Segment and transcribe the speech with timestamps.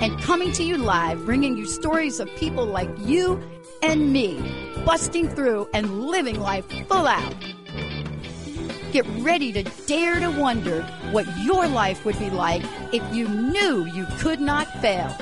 [0.00, 3.42] and coming to you live, bringing you stories of people like you
[3.82, 4.38] and me,
[4.84, 7.34] busting through and living life full out.
[8.92, 13.86] Get ready to dare to wonder what your life would be like if you knew
[13.86, 15.16] you could not fail.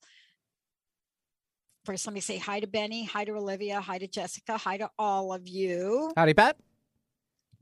[1.86, 4.90] first let me say hi to Benny, hi to Olivia, hi to Jessica, hi to
[4.98, 6.12] all of you.
[6.18, 6.58] Howdy, Pat.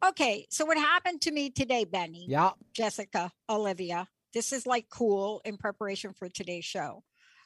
[0.06, 2.26] Okay, so what happened to me today, Benny?
[2.28, 2.52] Yeah.
[2.74, 4.08] Jessica, Olivia.
[4.34, 7.04] This is like cool in preparation for today's show.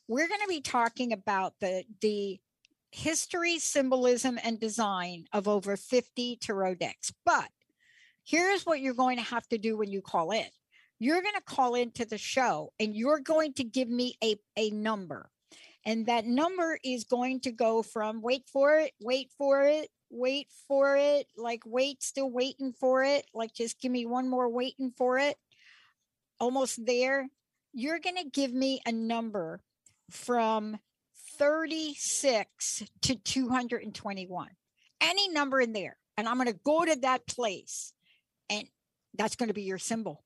[0.08, 2.40] We're going to be talking about the the
[2.92, 7.12] history, symbolism, and design of over 50 tarot decks.
[7.26, 7.50] But
[8.24, 10.48] here's what you're going to have to do when you call in.
[11.00, 14.70] You're going to call into the show and you're going to give me a, a
[14.72, 15.30] number
[15.88, 20.48] and that number is going to go from wait for it, wait for it, wait
[20.68, 24.92] for it, like wait, still waiting for it, like just give me one more waiting
[24.98, 25.38] for it,
[26.42, 27.30] almost there.
[27.74, 29.62] You're going to give me a number
[30.12, 30.78] from
[31.38, 34.50] 36 to 221,
[35.00, 35.96] any number in there.
[36.18, 37.94] And I'm going to go to that place,
[38.50, 38.68] and
[39.14, 40.22] that's going to be your symbol.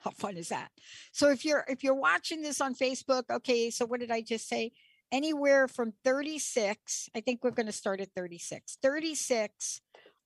[0.00, 0.70] How fun is that?
[1.12, 4.48] So if you're if you're watching this on Facebook, okay, so what did I just
[4.48, 4.72] say?
[5.10, 8.78] Anywhere from 36, I think we're going to start at 36.
[8.82, 9.80] 36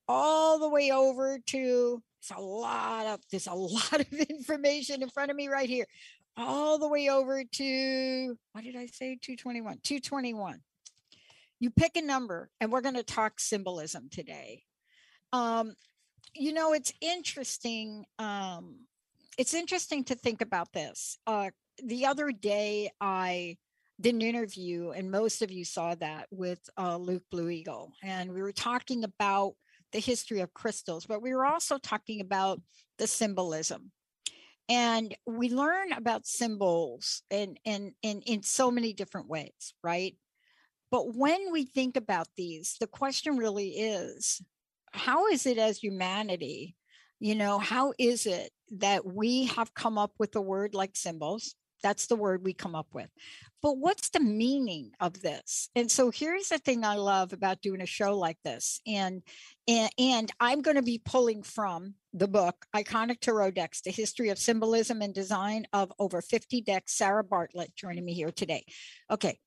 [0.08, 5.08] all the way over to it's a lot of there's a lot of information in
[5.08, 5.86] front of me right here.
[6.36, 9.18] All the way over to what did I say?
[9.20, 9.78] 221.
[9.82, 10.60] 221.
[11.60, 14.64] You pick a number and we're going to talk symbolism today.
[15.32, 15.74] Um,
[16.34, 18.04] you know, it's interesting.
[18.18, 18.86] Um,
[19.42, 21.18] it's interesting to think about this.
[21.26, 21.50] Uh,
[21.82, 23.56] the other day, I
[24.00, 28.32] did an interview, and most of you saw that with uh, Luke Blue Eagle, and
[28.32, 29.54] we were talking about
[29.90, 32.62] the history of crystals, but we were also talking about
[32.98, 33.90] the symbolism.
[34.68, 40.16] And we learn about symbols in, in, in, in so many different ways, right?
[40.92, 44.40] But when we think about these, the question really is
[44.92, 46.76] how is it as humanity
[47.22, 51.54] you know, how is it that we have come up with a word like symbols?
[51.82, 53.08] That's the word we come up with.
[53.60, 55.68] But what's the meaning of this?
[55.74, 58.80] And so here's the thing I love about doing a show like this.
[58.86, 59.22] And
[59.68, 64.28] and, and I'm going to be pulling from the book Iconic Tarot Decks: The History
[64.28, 66.94] of Symbolism and Design of Over 50 Decks.
[66.94, 68.64] Sarah Bartlett joining me here today.
[69.10, 69.38] Okay,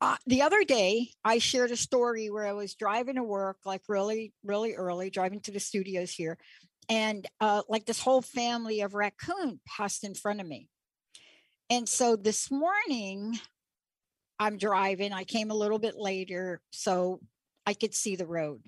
[0.00, 3.82] uh, the other day i shared a story where i was driving to work like
[3.88, 6.38] really really early driving to the studios here
[6.88, 10.68] and uh, like this whole family of raccoon passed in front of me.
[11.68, 13.38] And so this morning
[14.40, 17.20] i'm driving i came a little bit later so
[17.66, 18.62] i could see the road.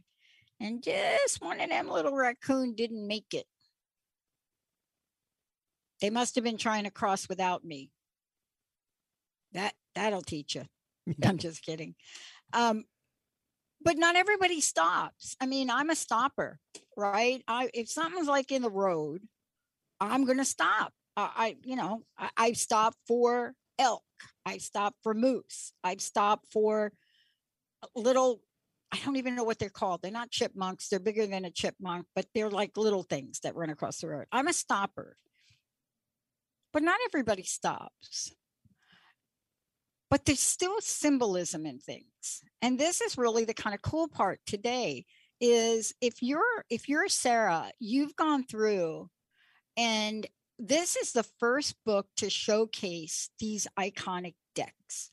[0.60, 3.46] And just one of them little raccoon didn't make it.
[6.00, 7.90] They must have been trying to cross without me.
[9.54, 10.62] That that'll teach you.
[11.24, 11.96] I'm just kidding.
[12.52, 12.84] Um,
[13.84, 15.36] but not everybody stops.
[15.40, 16.58] I mean, I'm a stopper,
[16.96, 17.42] right?
[17.48, 19.22] I if something's like in the road,
[20.00, 20.92] I'm gonna stop.
[21.16, 24.02] I, you know, I, I stop for elk.
[24.46, 25.72] I stop for moose.
[25.84, 26.92] I've stopped for
[27.94, 28.40] little.
[28.92, 30.00] I don't even know what they're called.
[30.02, 30.88] They're not chipmunks.
[30.88, 34.26] They're bigger than a chipmunk, but they're like little things that run across the road.
[34.32, 35.16] I'm a stopper.
[36.72, 38.34] But not everybody stops
[40.12, 44.40] but there's still symbolism in things and this is really the kind of cool part
[44.44, 45.06] today
[45.40, 49.08] is if you're if you're sarah you've gone through
[49.78, 50.26] and
[50.58, 55.10] this is the first book to showcase these iconic decks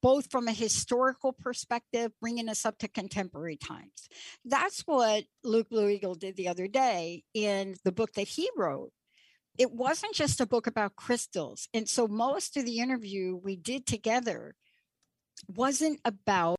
[0.00, 4.08] both from a historical perspective, bringing us up to contemporary times.
[4.44, 8.92] That's what Luke Blue Eagle did the other day in the book that he wrote.
[9.58, 11.68] It wasn't just a book about crystals.
[11.74, 14.54] And so most of the interview we did together
[15.48, 16.58] wasn't about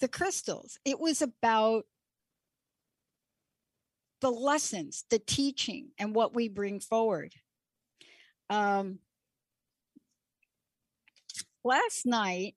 [0.00, 1.84] the crystals, it was about
[4.20, 7.34] the lessons, the teaching, and what we bring forward.
[8.50, 8.98] Um,
[11.64, 12.54] last night,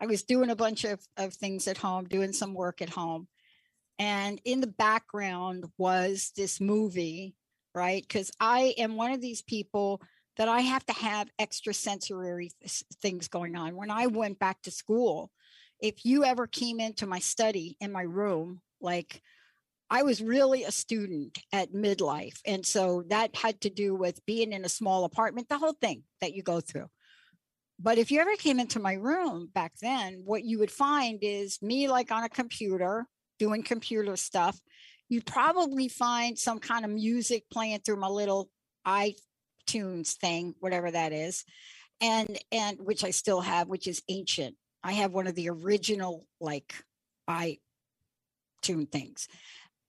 [0.00, 3.28] I was doing a bunch of, of things at home, doing some work at home.
[3.98, 7.34] And in the background was this movie,
[7.74, 8.02] right?
[8.02, 10.00] Because I am one of these people
[10.36, 12.50] that I have to have extra extrasensory
[13.02, 13.76] things going on.
[13.76, 15.30] When I went back to school,
[15.80, 19.20] if you ever came into my study in my room, like
[19.90, 22.38] I was really a student at midlife.
[22.46, 26.04] And so that had to do with being in a small apartment, the whole thing
[26.20, 26.86] that you go through.
[27.78, 31.60] But if you ever came into my room back then, what you would find is
[31.62, 33.06] me like on a computer
[33.38, 34.60] doing computer stuff.
[35.10, 38.48] You'd probably find some kind of music playing through my little
[38.86, 41.44] iTunes thing, whatever that is.
[42.00, 44.56] And and which I still have, which is ancient.
[44.82, 46.72] I have one of the original like
[47.28, 47.58] iTunes
[48.90, 49.28] things.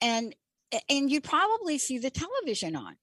[0.02, 0.36] And
[0.90, 2.98] and you'd probably see the television on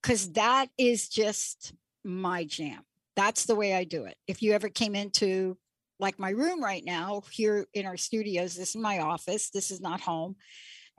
[0.00, 2.84] because that is just my jam
[3.18, 4.16] that's the way I do it.
[4.28, 5.58] If you ever came into
[5.98, 9.50] like my room right now here in our studios, this is my office.
[9.50, 10.36] This is not home.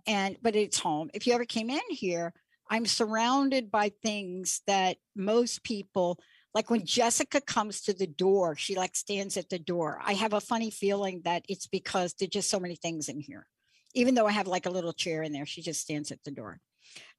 [0.08, 1.10] And but it's home.
[1.14, 2.34] If you ever came in here,
[2.70, 6.20] I'm surrounded by things that most people
[6.54, 10.00] like when Jessica comes to the door, she like stands at the door.
[10.04, 13.46] I have a funny feeling that it's because there's just so many things in here.
[13.94, 16.32] Even though I have like a little chair in there, she just stands at the
[16.32, 16.60] door.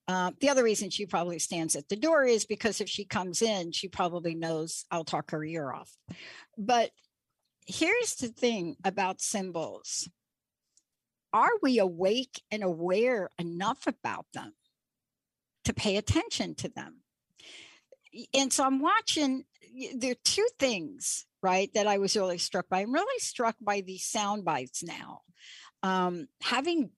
[0.08, 3.42] Uh, the other reason she probably stands at the door is because if she comes
[3.42, 5.92] in, she probably knows I'll talk her ear off.
[6.58, 6.90] But
[7.66, 10.08] here's the thing about symbols
[11.32, 14.52] are we awake and aware enough about them
[15.64, 17.02] to pay attention to them?
[18.34, 19.44] And so I'm watching,
[19.94, 22.80] there are two things, right, that I was really struck by.
[22.80, 25.20] I'm really struck by these sound bites now.
[25.84, 26.90] Um, having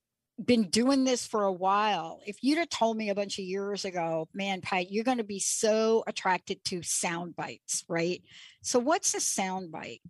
[0.42, 3.84] been doing this for a while, if you'd have told me a bunch of years
[3.84, 8.22] ago, man, Pat, you're going to be so attracted to sound bites, right?
[8.62, 10.00] So, what's a sound bite?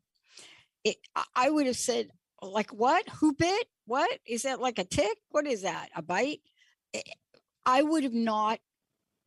[0.85, 0.97] It,
[1.35, 2.09] I would have said,
[2.41, 3.09] like, what?
[3.21, 3.67] Who bit?
[3.87, 4.61] What is that?
[4.61, 5.17] Like a tick?
[5.31, 5.89] What is that?
[5.95, 6.41] A bite?
[6.95, 7.03] Eh,
[7.65, 8.59] I would have not,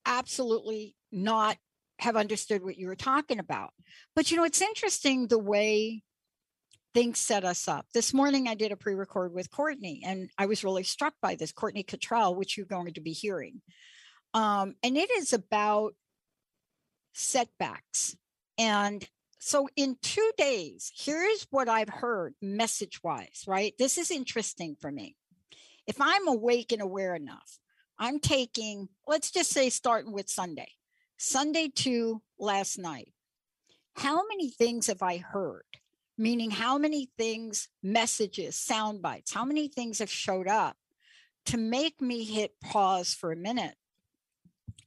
[0.06, 1.58] absolutely not
[2.00, 3.72] have understood what you were talking about.
[4.16, 6.04] But you know, it's interesting the way
[6.94, 7.86] things set us up.
[7.94, 11.36] This morning, I did a pre record with Courtney, and I was really struck by
[11.36, 13.62] this Courtney Cottrell, which you're going to be hearing.
[14.34, 15.94] Um, and it is about
[17.14, 18.16] setbacks.
[18.58, 19.08] And
[19.46, 23.74] so, in two days, here's what I've heard message wise, right?
[23.78, 25.16] This is interesting for me.
[25.86, 27.60] If I'm awake and aware enough,
[28.00, 30.70] I'm taking, let's just say, starting with Sunday,
[31.18, 33.14] Sunday to last night.
[33.96, 35.64] How many things have I heard
[36.18, 40.78] meaning how many things, messages, sound bites, how many things have showed up
[41.46, 43.76] to make me hit pause for a minute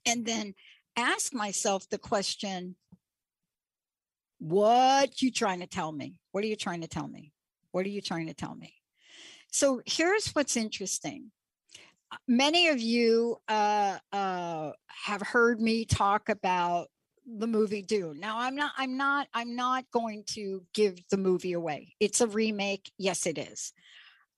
[0.06, 0.54] and then
[0.96, 2.76] ask myself the question
[4.38, 7.32] what you trying to tell me what are you trying to tell me
[7.72, 8.74] what are you trying to tell me
[9.50, 11.30] so here's what's interesting
[12.26, 16.88] many of you uh, uh, have heard me talk about
[17.26, 18.18] the movie Dune.
[18.18, 21.94] Now I'm not I'm not I'm not going to give the movie away.
[22.00, 22.90] It's a remake.
[22.98, 23.72] Yes it is.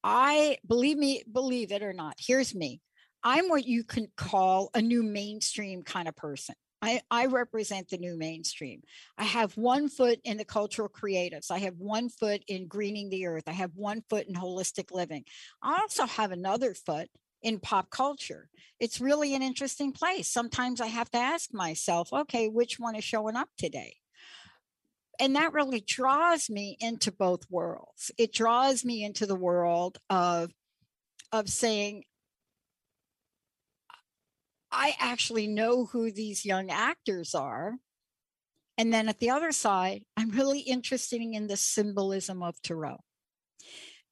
[0.03, 2.15] I believe me believe it or not.
[2.19, 2.81] Here's me.
[3.23, 6.57] I'm what you can call a new mainstream kind of person.
[6.83, 8.83] I, I represent the new mainstream.
[9.19, 11.51] I have one foot in the cultural creatives.
[11.51, 13.45] I have one foot in greening the earth.
[13.47, 15.25] I have one foot in holistic living.
[15.63, 17.09] I also have another foot
[17.43, 18.49] in pop culture.
[18.79, 20.29] It's really an interesting place.
[20.29, 23.97] Sometimes I have to ask myself, okay, which one is showing up today?
[25.19, 28.11] And that really draws me into both worlds.
[28.17, 30.51] It draws me into the world of
[31.33, 32.05] of saying
[34.73, 37.75] I actually know who these young actors are.
[38.79, 43.01] And then at the other side, I'm really interested in the symbolism of Tarot.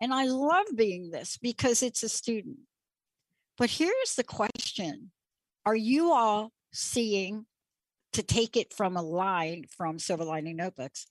[0.00, 2.59] And I love being this because it's a student.
[3.57, 5.11] But here's the question
[5.65, 7.47] Are you all seeing,
[8.12, 11.07] to take it from a line from Silver Lining Notebooks,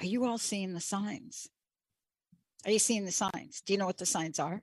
[0.00, 1.48] are you all seeing the signs?
[2.64, 3.62] Are you seeing the signs?
[3.64, 4.62] Do you know what the signs are?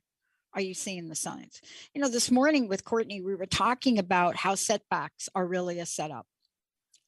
[0.53, 1.61] Are you seeing the signs?
[1.93, 5.85] You know, this morning with Courtney, we were talking about how setbacks are really a
[5.85, 6.25] setup.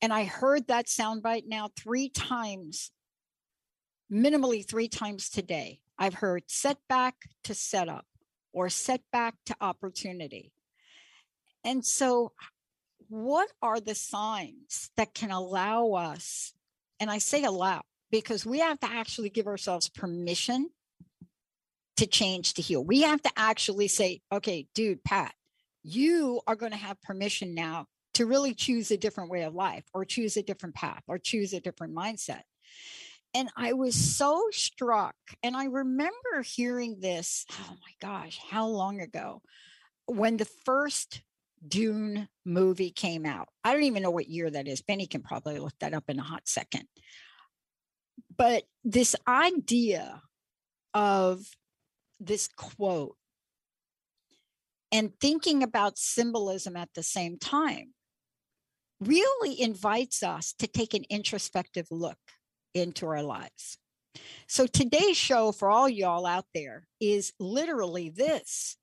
[0.01, 2.91] And I heard that soundbite now three times
[4.11, 8.05] minimally three times today, I've heard setback to setup
[8.51, 10.51] or setback to opportunity.
[11.63, 12.33] And so,
[13.07, 16.53] what are the signs that can allow us?
[16.99, 17.81] And I say allow
[18.11, 20.69] because we have to actually give ourselves permission
[22.01, 22.83] to change to heal.
[22.83, 25.35] We have to actually say, okay, dude, Pat,
[25.83, 29.83] you are going to have permission now to really choose a different way of life
[29.93, 32.41] or choose a different path or choose a different mindset.
[33.35, 35.13] And I was so struck.
[35.43, 39.43] And I remember hearing this, oh my gosh, how long ago?
[40.07, 41.21] When the first
[41.65, 43.47] Dune movie came out.
[43.63, 44.81] I don't even know what year that is.
[44.81, 46.87] Benny can probably look that up in a hot second.
[48.35, 50.23] But this idea
[50.95, 51.45] of
[52.21, 53.15] this quote
[54.91, 57.93] and thinking about symbolism at the same time
[58.99, 62.19] really invites us to take an introspective look
[62.73, 63.77] into our lives.
[64.47, 68.77] So today's show for all y'all out there is literally this.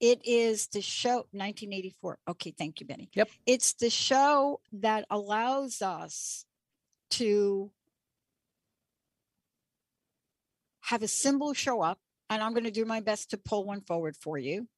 [0.00, 2.18] It is the show 1984.
[2.30, 3.08] Okay, thank you, Benny.
[3.14, 3.30] Yep.
[3.46, 6.44] It's the show that allows us
[7.12, 7.70] to
[10.82, 11.98] have a symbol show up,
[12.34, 14.68] and I'm going to do my best to pull one forward for you.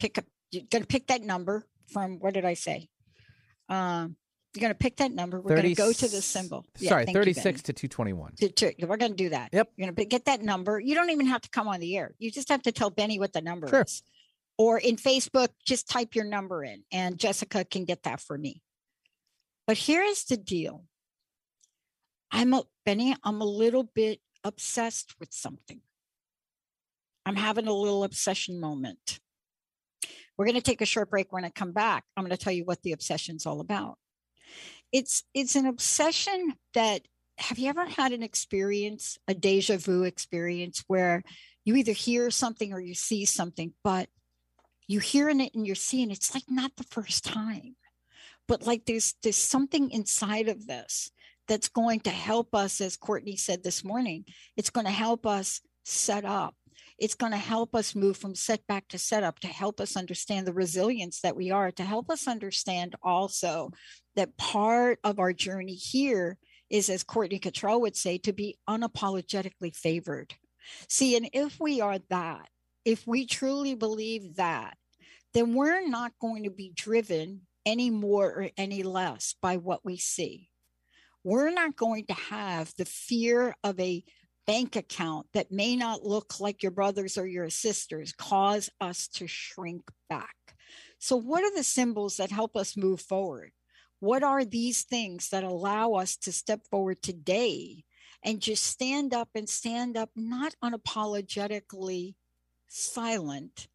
[0.00, 2.88] Pick up, you're going to pick that number from what did I say?
[3.68, 4.16] Um,
[4.54, 5.40] you're going to pick that number.
[5.40, 6.64] We're going to go to the symbol.
[6.78, 8.32] Yeah, sorry, 36 you, to 221.
[8.36, 9.50] To, to, we're going to do that.
[9.52, 9.68] Yep.
[9.76, 10.80] You're going to get that number.
[10.80, 12.14] You don't even have to come on the air.
[12.18, 13.82] You just have to tell Benny what the number sure.
[13.82, 14.02] is.
[14.56, 18.62] Or in Facebook, just type your number in and Jessica can get that for me.
[19.66, 20.84] But here is the deal.
[22.30, 25.80] I'm a Benny, I'm a little bit obsessed with something.
[27.28, 29.20] I'm having a little obsession moment.
[30.36, 31.30] We're going to take a short break.
[31.30, 33.98] When I come back, I'm going to tell you what the obsession's all about.
[34.92, 37.02] It's it's an obsession that
[37.36, 41.22] have you ever had an experience, a deja vu experience where
[41.64, 44.08] you either hear something or you see something, but
[44.86, 47.76] you hearing it and you're seeing it's like not the first time.
[48.46, 51.10] But like there's there's something inside of this
[51.46, 54.24] that's going to help us, as Courtney said this morning,
[54.56, 56.54] it's going to help us set up
[56.98, 60.52] it's going to help us move from setback to setup to help us understand the
[60.52, 63.70] resilience that we are, to help us understand also
[64.16, 66.38] that part of our journey here
[66.70, 70.34] is, as Courtney Cottrell would say, to be unapologetically favored.
[70.88, 72.48] See, and if we are that,
[72.84, 74.76] if we truly believe that,
[75.34, 79.98] then we're not going to be driven any more or any less by what we
[79.98, 80.48] see.
[81.22, 84.02] We're not going to have the fear of a
[84.48, 89.26] bank account that may not look like your brothers or your sisters cause us to
[89.26, 90.34] shrink back.
[90.98, 93.52] So, what are the symbols that help us move forward?
[94.00, 97.84] What are these things that allow us to step forward today
[98.24, 102.14] and just stand up and stand up, not unapologetically
[102.68, 103.68] silent,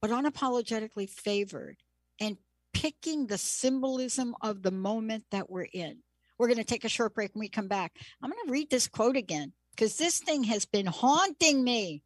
[0.00, 1.76] but unapologetically favored
[2.18, 2.38] and
[2.72, 5.98] picking the symbolism of the moment that we're in?
[6.38, 7.98] We're going to take a short break when we come back.
[8.22, 12.02] I'm going to read this quote again because this thing has been haunting me.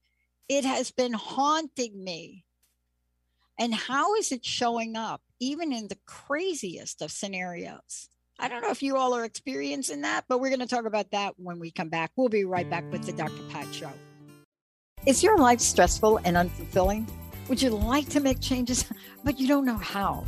[0.49, 2.45] It has been haunting me.
[3.59, 8.09] And how is it showing up, even in the craziest of scenarios?
[8.39, 11.11] I don't know if you all are experiencing that, but we're going to talk about
[11.13, 12.13] that when we come back.
[12.17, 13.43] We'll be right back with the Dr.
[13.51, 13.91] Pat Show.
[15.07, 17.09] Is your life stressful and unfulfilling?
[17.49, 18.85] Would you like to make changes,
[19.25, 20.25] but you don't know how?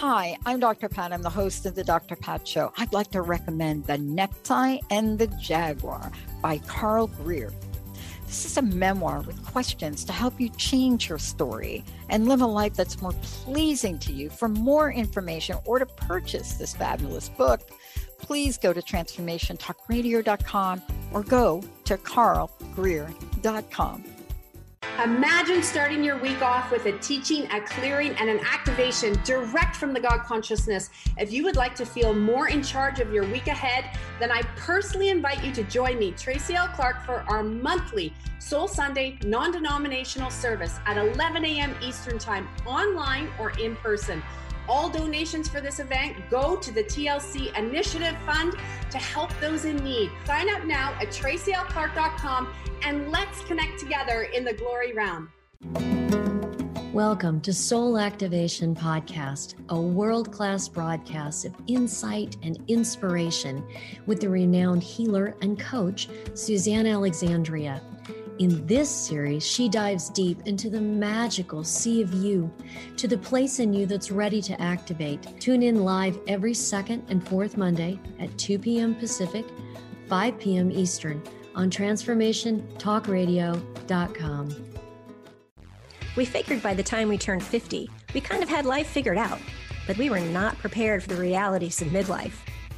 [0.00, 0.90] Hi, I'm Dr.
[0.90, 1.10] Pat.
[1.10, 2.16] I'm the host of the Dr.
[2.16, 2.70] Pat Show.
[2.76, 6.12] I'd like to recommend The Necktie and the Jaguar
[6.42, 7.50] by Carl Greer.
[8.26, 12.46] This is a memoir with questions to help you change your story and live a
[12.46, 14.28] life that's more pleasing to you.
[14.28, 17.62] For more information or to purchase this fabulous book,
[18.18, 20.82] please go to transformationtalkradio.com
[21.14, 24.15] or go to carlgreer.com.
[25.04, 29.92] Imagine starting your week off with a teaching, a clearing, and an activation direct from
[29.92, 30.88] the God consciousness.
[31.18, 34.40] If you would like to feel more in charge of your week ahead, then I
[34.56, 36.68] personally invite you to join me, Tracy L.
[36.68, 41.74] Clark, for our monthly Soul Sunday non denominational service at 11 a.m.
[41.82, 44.22] Eastern Time, online or in person.
[44.68, 48.54] All donations for this event go to the TLC Initiative Fund
[48.90, 50.10] to help those in need.
[50.24, 55.30] Sign up now at tracylclark.com and let's connect together in the glory realm.
[56.92, 63.62] Welcome to Soul Activation Podcast, a world class broadcast of insight and inspiration
[64.06, 67.80] with the renowned healer and coach, Suzanne Alexandria.
[68.38, 72.52] In this series, she dives deep into the magical sea of you,
[72.98, 75.40] to the place in you that's ready to activate.
[75.40, 78.94] Tune in live every second and fourth Monday at 2 p.m.
[78.94, 79.46] Pacific,
[80.10, 80.70] 5 p.m.
[80.70, 81.22] Eastern
[81.54, 84.56] on transformationtalkradio.com.
[86.14, 89.40] We figured by the time we turned 50, we kind of had life figured out,
[89.86, 92.34] but we were not prepared for the realities of midlife.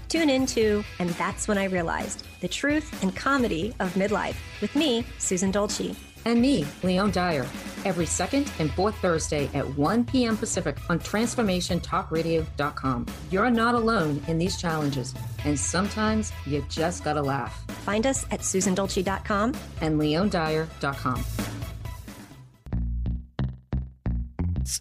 [0.09, 4.75] Tune in to And That's When I Realized the truth and comedy of midlife with
[4.75, 5.95] me, Susan Dolce.
[6.25, 7.47] And me, Leon Dyer,
[7.85, 10.37] every second and fourth Thursday at 1 p.m.
[10.37, 13.07] Pacific on TransformationTalkRadio.com.
[13.31, 17.65] You're not alone in these challenges, and sometimes you just gotta laugh.
[17.85, 21.25] Find us at SusanDolce.com and LeonDyer.com.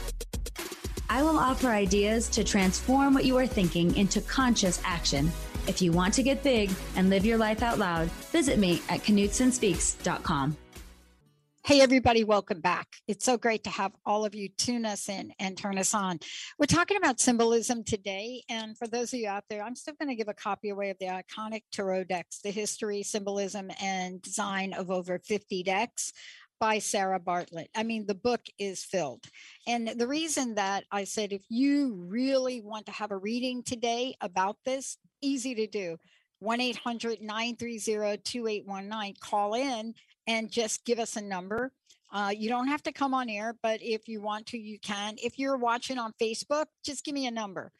[1.10, 5.30] I will offer ideas to transform what you are thinking into conscious action
[5.68, 9.00] if you want to get big and live your life out loud, visit me at
[9.00, 10.56] KnudsenSpeaks.com.
[11.64, 12.86] Hey, everybody, welcome back.
[13.06, 16.18] It's so great to have all of you tune us in and turn us on.
[16.58, 18.42] We're talking about symbolism today.
[18.48, 20.88] And for those of you out there, I'm still going to give a copy away
[20.88, 26.14] of the iconic tarot decks, the history, symbolism, and design of over 50 decks
[26.58, 27.68] by Sarah Bartlett.
[27.76, 29.26] I mean, the book is filled.
[29.66, 34.16] And the reason that I said, if you really want to have a reading today
[34.22, 35.98] about this, easy to do.
[36.40, 39.14] 1 800 930 2819.
[39.20, 39.94] Call in
[40.26, 41.72] and just give us a number.
[42.10, 45.16] Uh, you don't have to come on air, but if you want to, you can.
[45.22, 47.72] If you're watching on Facebook, just give me a number.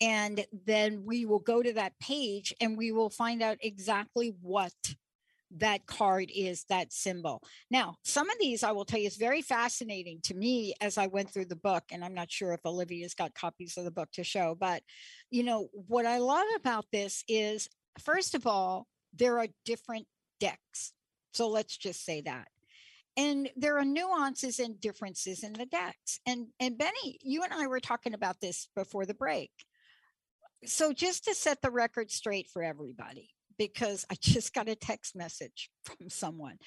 [0.00, 4.72] And then we will go to that page and we will find out exactly what
[5.58, 7.42] that card is that symbol.
[7.70, 11.06] Now, some of these I will tell you is very fascinating to me as I
[11.06, 14.10] went through the book, and I'm not sure if Olivia's got copies of the book
[14.12, 14.82] to show, but
[15.30, 17.68] you know, what I love about this is
[18.00, 20.06] first of all, there are different
[20.40, 20.92] decks.
[21.32, 22.48] So let's just say that.
[23.16, 26.20] And there are nuances and differences in the decks.
[26.26, 29.50] And and Benny, you and I were talking about this before the break.
[30.64, 35.16] So just to set the record straight for everybody, because I just got a text
[35.16, 36.58] message from someone.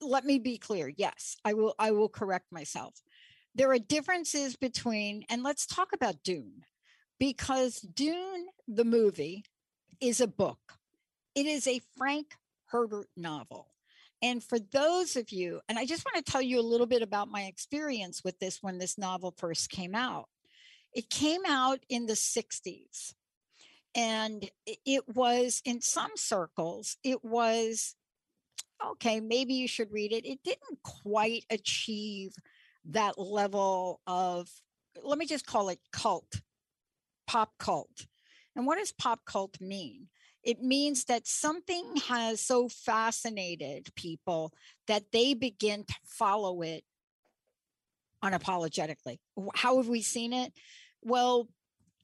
[0.00, 0.92] Let me be clear.
[0.96, 3.00] Yes, I will I will correct myself.
[3.54, 6.64] There are differences between and let's talk about Dune
[7.18, 9.44] because Dune the movie
[10.00, 10.74] is a book.
[11.34, 12.34] It is a Frank
[12.66, 13.68] Herbert novel.
[14.20, 17.02] And for those of you, and I just want to tell you a little bit
[17.02, 20.28] about my experience with this when this novel first came out.
[20.92, 23.14] It came out in the 60s
[23.94, 24.50] and
[24.84, 27.94] it was in some circles it was
[28.86, 30.26] okay maybe you should read it.
[30.26, 32.34] It didn't quite achieve
[32.86, 34.48] that level of
[35.02, 36.40] let me just call it cult
[37.26, 38.06] pop cult.
[38.56, 40.08] And what does pop cult mean?
[40.42, 44.52] It means that something has so fascinated people
[44.86, 46.84] that they begin to follow it
[48.24, 49.18] unapologetically.
[49.54, 50.52] How have we seen it?
[51.02, 51.48] Well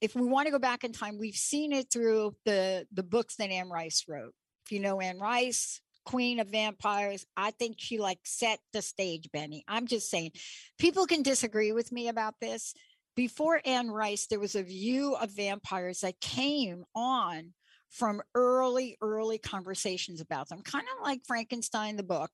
[0.01, 3.37] if we want to go back in time, we've seen it through the the books
[3.37, 4.35] that Anne Rice wrote.
[4.67, 9.31] If you know Anne Rice, Queen of Vampires, I think she like set the stage,
[9.33, 9.65] Benny.
[9.67, 10.33] I'm just saying,
[10.79, 12.75] people can disagree with me about this.
[13.17, 17.53] Before Anne Rice, there was a view of vampires that came on
[17.91, 22.33] from early, early conversations about them, kind of like Frankenstein, the book,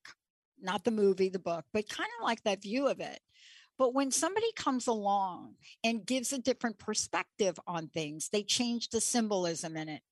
[0.58, 3.20] not the movie, the book, but kind of like that view of it.
[3.80, 9.00] But when somebody comes along and gives a different perspective on things, they change the
[9.00, 10.02] symbolism in it.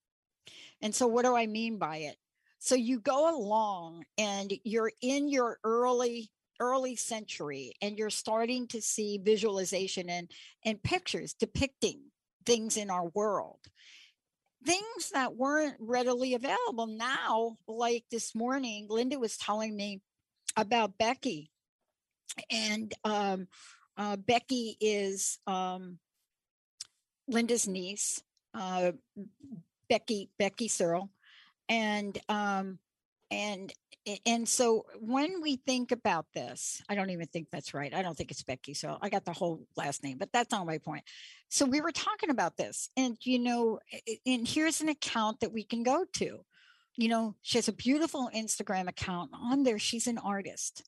[0.81, 2.15] And so, what do I mean by it?
[2.57, 8.81] So, you go along and you're in your early early century and you're starting to
[8.81, 10.31] see visualization and
[10.65, 12.01] and pictures depicting
[12.47, 13.59] things in our world
[14.65, 20.01] things that weren't readily available now like this morning linda was telling me
[20.57, 21.49] about becky
[22.49, 23.47] and um,
[23.97, 25.99] uh, Becky is um,
[27.27, 28.21] Linda's niece,
[28.53, 28.91] uh,
[29.89, 31.09] Becky Becky Searle,
[31.67, 32.79] and um,
[33.31, 33.73] and
[34.25, 37.93] and so when we think about this, I don't even think that's right.
[37.93, 38.73] I don't think it's Becky.
[38.73, 41.03] So I got the whole last name, but that's not my point.
[41.49, 43.79] So we were talking about this, and you know,
[44.25, 46.39] and here's an account that we can go to.
[46.97, 49.79] You know, she has a beautiful Instagram account on there.
[49.79, 50.83] She's an artist,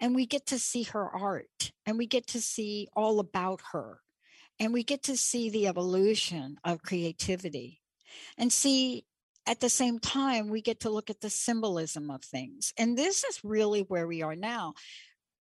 [0.00, 4.00] and we get to see her art, and we get to see all about her,
[4.58, 7.80] and we get to see the evolution of creativity,
[8.38, 9.04] and see
[9.46, 12.72] at the same time, we get to look at the symbolism of things.
[12.78, 14.74] And this is really where we are now.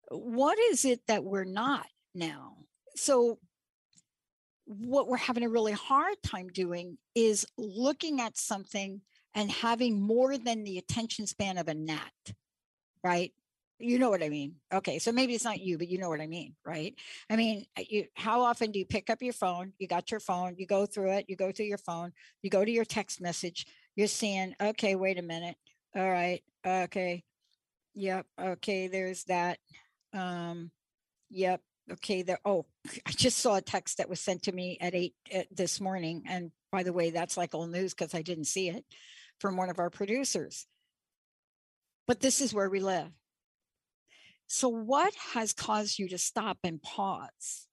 [0.09, 2.57] What is it that we're not now?
[2.95, 3.39] So,
[4.65, 9.01] what we're having a really hard time doing is looking at something
[9.35, 12.11] and having more than the attention span of a gnat,
[13.03, 13.33] right?
[13.83, 14.55] You know what I mean?
[14.73, 16.95] Okay, so maybe it's not you, but you know what I mean, right?
[17.29, 19.73] I mean, uh, you, how often do you pick up your phone?
[19.77, 22.63] You got your phone, you go through it, you go through your phone, you go
[22.63, 25.57] to your text message, you're seeing, okay, wait a minute.
[25.95, 26.41] All right.
[26.65, 27.23] Okay.
[27.95, 28.25] Yep.
[28.41, 28.87] Okay.
[28.87, 29.59] There's that.
[30.13, 30.71] Um,
[31.29, 31.61] yep.
[31.91, 32.21] Okay.
[32.23, 32.39] There.
[32.45, 32.65] Oh,
[33.05, 36.23] I just saw a text that was sent to me at eight at this morning.
[36.27, 38.85] And by the way, that's like old news because I didn't see it
[39.39, 40.65] from one of our producers.
[42.07, 43.11] But this is where we live.
[44.55, 47.65] So, what has caused you to stop and pause?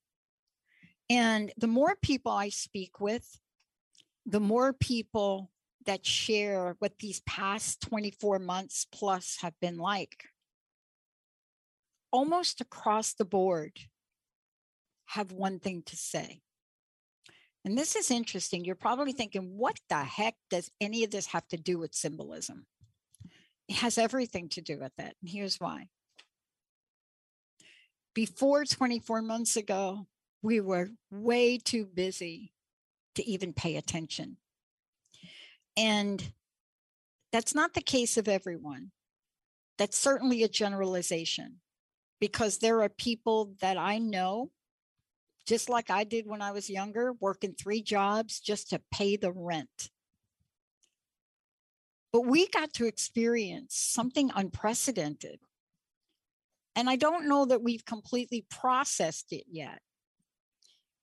[1.10, 3.38] And the more people I speak with,
[4.24, 5.50] the more people
[5.84, 10.24] that share what these past 24 months plus have been like
[12.10, 13.72] almost across the board
[15.04, 16.40] have one thing to say.
[17.62, 18.64] And this is interesting.
[18.64, 22.64] You're probably thinking, what the heck does any of this have to do with symbolism?
[23.68, 25.14] It has everything to do with it.
[25.20, 25.88] And here's why.
[28.14, 30.06] Before 24 months ago,
[30.42, 32.52] we were way too busy
[33.14, 34.36] to even pay attention
[35.76, 36.32] and
[37.32, 38.90] that's not the case of everyone.
[39.78, 41.60] That's certainly a generalization
[42.20, 44.50] because there are people that I know,
[45.46, 49.32] just like I did when I was younger, working three jobs just to pay the
[49.32, 49.90] rent.
[52.12, 55.38] But we got to experience something unprecedented.
[56.80, 59.80] And I don't know that we've completely processed it yet.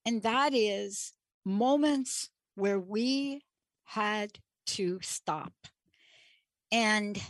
[0.07, 1.13] And that is
[1.45, 3.43] moments where we
[3.83, 5.53] had to stop.
[6.71, 7.21] And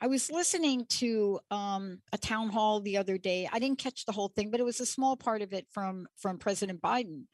[0.00, 3.48] I was listening to um, a town hall the other day.
[3.52, 6.06] I didn't catch the whole thing, but it was a small part of it from
[6.16, 7.24] from President Biden.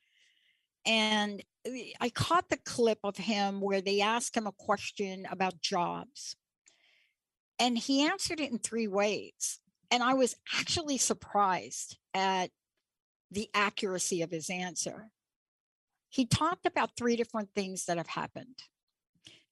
[0.87, 1.42] And
[2.00, 6.37] I caught the clip of him where they asked him a question about jobs.
[7.59, 9.61] And he answered it in three ways.
[9.94, 12.50] And I was actually surprised at
[13.30, 15.12] the accuracy of his answer.
[16.09, 18.59] He talked about three different things that have happened.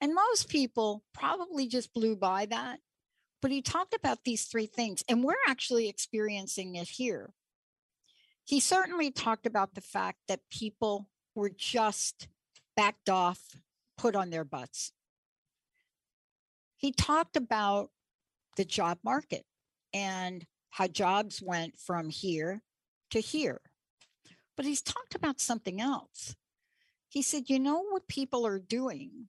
[0.00, 2.80] And most people probably just blew by that.
[3.40, 7.34] But he talked about these three things, and we're actually experiencing it here.
[8.44, 12.26] He certainly talked about the fact that people were just
[12.76, 13.38] backed off,
[13.96, 14.90] put on their butts.
[16.78, 17.90] He talked about
[18.56, 19.44] the job market
[19.92, 22.62] and how jobs went from here
[23.10, 23.60] to here.
[24.56, 26.36] But he's talked about something else.
[27.08, 29.28] He said, you know what people are doing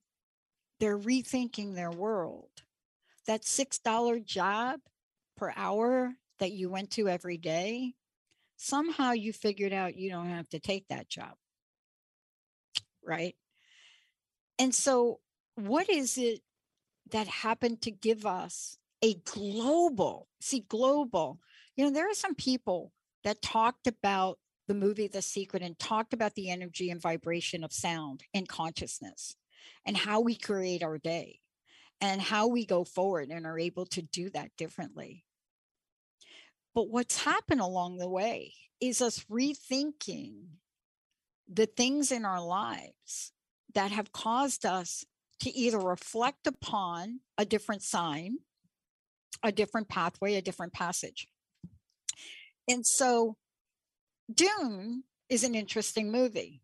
[0.84, 2.50] they're rethinking their world.
[3.26, 4.82] That $6 job
[5.38, 7.94] per hour that you went to every day,
[8.58, 11.36] somehow you figured out you don't have to take that job.
[13.02, 13.36] Right.
[14.60, 15.22] And so,
[15.56, 16.42] what is it
[17.12, 21.40] that happened to give us a global, see, global?
[21.76, 22.92] You know, there are some people
[23.24, 27.74] that talked about the movie The Secret and talked about the energy and vibration of
[27.74, 29.36] sound and consciousness
[29.86, 31.40] and how we create our day
[32.00, 35.26] and how we go forward and are able to do that differently.
[36.74, 40.46] But what's happened along the way is us rethinking
[41.48, 43.34] the things in our lives
[43.74, 45.06] that have caused us
[45.42, 48.38] to either reflect upon a different sign,
[49.44, 51.28] a different pathway, a different passage.
[52.70, 53.36] And so
[54.34, 56.62] Dune is an interesting movie.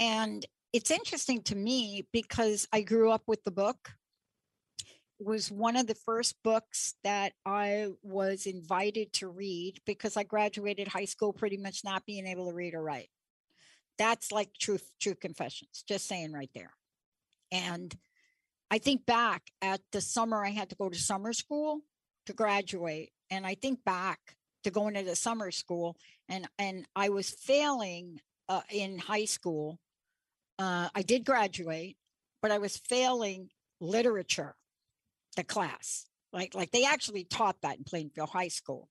[0.00, 3.92] And it's interesting to me because I grew up with the book.
[5.20, 10.24] It was one of the first books that I was invited to read because I
[10.24, 13.08] graduated high school pretty much not being able to read or write.
[13.96, 16.72] That's like truth, true confessions, just saying right there.
[17.52, 17.96] And
[18.74, 21.80] I think back at the summer I had to go to summer school
[22.26, 23.10] to graduate.
[23.30, 24.18] And I think back
[24.64, 25.96] to going to the summer school
[26.28, 29.78] and and I was failing uh, in high school
[30.58, 31.96] uh, I did graduate,
[32.40, 34.54] but I was failing literature.
[35.36, 36.06] the class.
[36.32, 38.88] Like, like they actually taught that in Plainfield High School.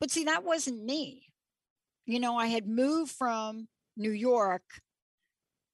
[0.00, 1.24] But see, that wasn't me.
[2.06, 4.62] You know, I had moved from New York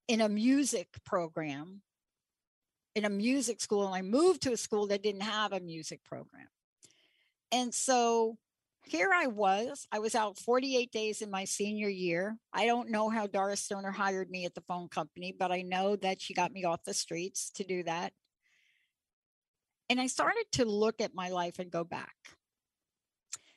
[0.08, 1.82] in a music program,
[2.94, 6.04] in a music school, and I moved to a school that didn't have a music
[6.04, 6.48] program.
[7.50, 8.36] And so
[8.84, 9.86] here I was.
[9.90, 12.36] I was out 48 days in my senior year.
[12.52, 15.96] I don't know how Doris Stoner hired me at the phone company, but I know
[15.96, 18.12] that she got me off the streets to do that.
[19.88, 22.14] And I started to look at my life and go back.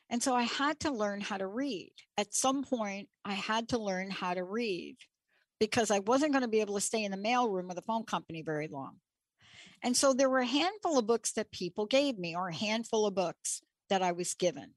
[0.09, 1.91] And so I had to learn how to read.
[2.17, 4.97] At some point, I had to learn how to read
[5.59, 8.03] because I wasn't going to be able to stay in the mailroom of the phone
[8.03, 8.97] company very long.
[9.83, 13.05] And so there were a handful of books that people gave me, or a handful
[13.05, 14.71] of books that I was given.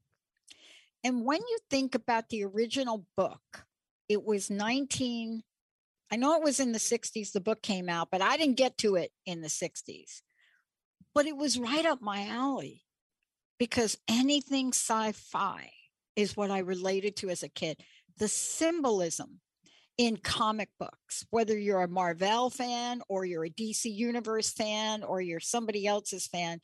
[1.02, 3.66] And when you think about the original book,
[4.08, 5.42] it was 19,
[6.10, 8.76] I know it was in the 60s, the book came out, but I didn't get
[8.78, 10.22] to it in the 60s.
[11.14, 12.82] But it was right up my alley
[13.58, 15.70] because anything sci fi
[16.16, 17.78] is what I related to as a kid.
[18.18, 19.40] The symbolism
[20.00, 25.20] in comic books, whether you're a Marvel fan or you're a DC Universe fan or
[25.20, 26.62] you're somebody else's fan,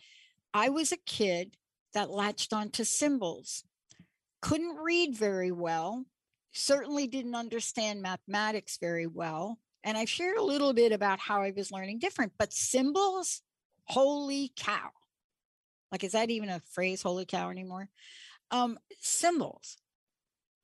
[0.55, 1.55] I was a kid
[1.93, 3.63] that latched onto symbols
[4.41, 6.07] couldn't read very well,
[6.53, 9.59] certainly didn't understand mathematics very well.
[9.85, 13.43] And I've shared a little bit about how I was learning different, but symbols,
[13.85, 14.89] holy cow.
[15.93, 17.91] Like, is that even a phrase, holy cow, anymore?
[18.51, 19.77] Um, symbols,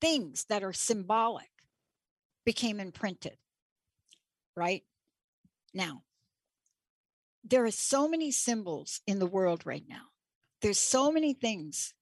[0.01, 1.52] things that are symbolic
[2.45, 3.37] became imprinted,
[4.57, 4.83] right?
[5.75, 6.03] Now,
[7.45, 10.11] there are so many symbols in the world right now.
[10.61, 11.95] There's so many things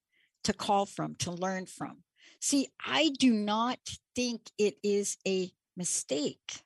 [0.44, 1.98] to call from, to learn from.
[2.40, 3.78] See, I do not
[4.14, 6.62] think it is a mistake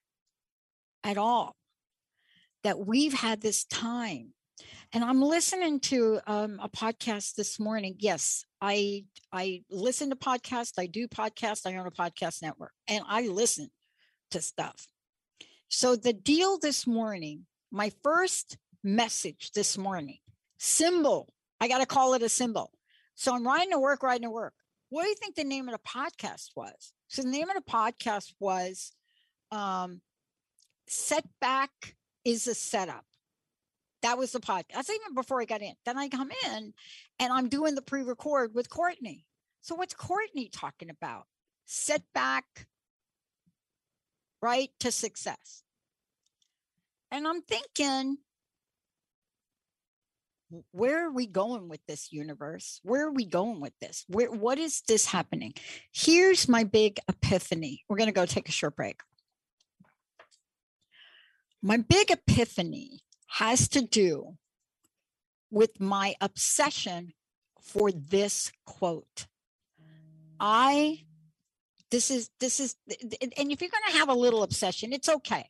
[1.02, 1.56] at all
[2.62, 4.32] that we've had this time.
[4.94, 7.96] And I'm listening to um, a podcast this morning.
[7.98, 10.74] Yes, I I listen to podcasts.
[10.78, 11.66] I do podcasts.
[11.66, 13.70] I own a podcast network, and I listen
[14.30, 14.86] to stuff.
[15.68, 20.18] So the deal this morning, my first message this morning,
[20.58, 21.28] symbol.
[21.60, 22.70] I got to call it a symbol.
[23.16, 24.54] So I'm riding to work, riding to work.
[24.90, 26.92] What do you think the name of the podcast was?
[27.08, 28.92] So the name of the podcast was
[29.50, 30.02] um,
[30.86, 33.04] Setback is a Setup.
[34.04, 34.74] That was the podcast.
[34.74, 35.72] That's even before I got in.
[35.86, 36.74] Then I come in
[37.18, 39.24] and I'm doing the pre record with Courtney.
[39.62, 41.24] So what's Courtney talking about?
[41.64, 42.44] Setback,
[44.42, 45.62] right, to success.
[47.10, 48.18] And I'm thinking,
[50.72, 52.80] where are we going with this universe?
[52.82, 54.04] Where are we going with this?
[54.08, 55.54] Where what is this happening?
[55.94, 57.84] Here's my big epiphany.
[57.88, 59.00] We're going to go take a short break.
[61.62, 63.03] My big epiphany
[63.34, 64.36] has to do
[65.50, 67.12] with my obsession
[67.60, 69.26] for this quote.
[70.38, 71.00] I
[71.90, 75.48] this is this is and if you're going to have a little obsession, it's okay.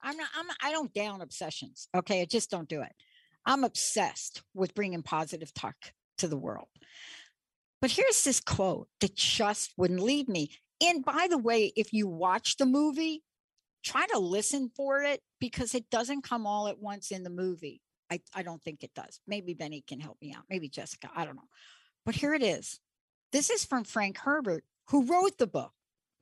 [0.00, 1.88] I'm not I'm I don't down obsessions.
[1.96, 2.92] Okay, I just don't do it.
[3.44, 5.76] I'm obsessed with bringing positive talk
[6.18, 6.68] to the world.
[7.80, 10.52] But here's this quote that just wouldn't leave me.
[10.80, 13.24] And by the way, if you watch the movie,
[13.84, 17.82] try to listen for it because it doesn't come all at once in the movie.
[18.10, 19.20] I, I don't think it does.
[19.26, 20.44] Maybe Benny can help me out.
[20.50, 21.10] Maybe Jessica.
[21.14, 21.48] I don't know.
[22.04, 22.80] But here it is.
[23.32, 25.72] This is from Frank Herbert, who wrote the book.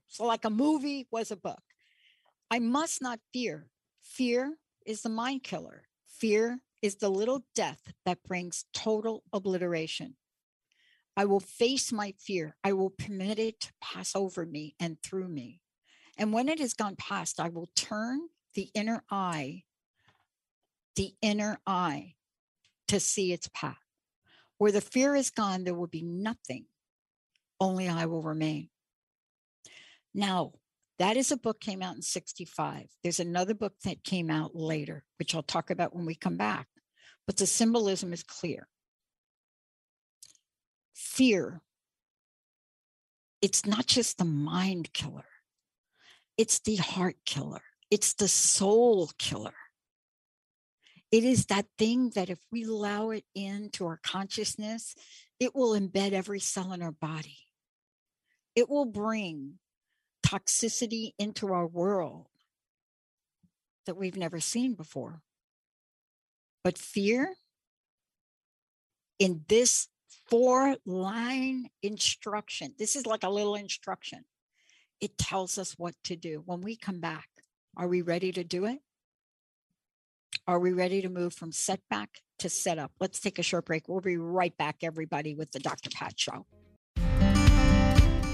[0.08, 1.62] So, like a movie was a book.
[2.50, 3.68] I must not fear.
[4.02, 5.84] Fear is the mind killer.
[6.06, 10.16] Fear is the little death that brings total obliteration.
[11.16, 12.56] I will face my fear.
[12.62, 15.61] I will permit it to pass over me and through me.
[16.18, 18.20] And when it has gone past, I will turn
[18.54, 19.62] the inner eye,
[20.96, 22.14] the inner eye
[22.88, 23.76] to see its path.
[24.58, 26.66] Where the fear is gone, there will be nothing.
[27.58, 28.68] Only I will remain.
[30.14, 30.52] Now,
[30.98, 32.86] that is a book came out in 65.
[33.02, 36.68] There's another book that came out later, which I'll talk about when we come back
[37.26, 38.68] but the symbolism is clear.
[40.94, 41.60] Fear,
[43.40, 45.24] it's not just the mind killer,
[46.42, 49.54] it's the heart killer, it's the soul killer.
[51.12, 54.96] It is that thing that if we allow it into our consciousness,
[55.38, 57.38] it will embed every cell in our body.
[58.56, 59.60] It will bring
[60.26, 62.26] toxicity into our world
[63.86, 65.22] that we've never seen before.
[66.64, 67.36] But fear
[69.20, 69.86] in this
[70.28, 74.24] four line instruction, this is like a little instruction.
[75.02, 76.44] It tells us what to do.
[76.46, 77.28] When we come back,
[77.76, 78.78] are we ready to do it?
[80.46, 82.92] Are we ready to move from setback to setup?
[83.00, 83.88] Let's take a short break.
[83.88, 85.90] We'll be right back, everybody, with the Dr.
[85.92, 86.46] Pat Show.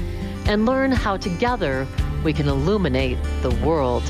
[0.46, 1.87] and learn how together
[2.24, 4.02] we can illuminate the world.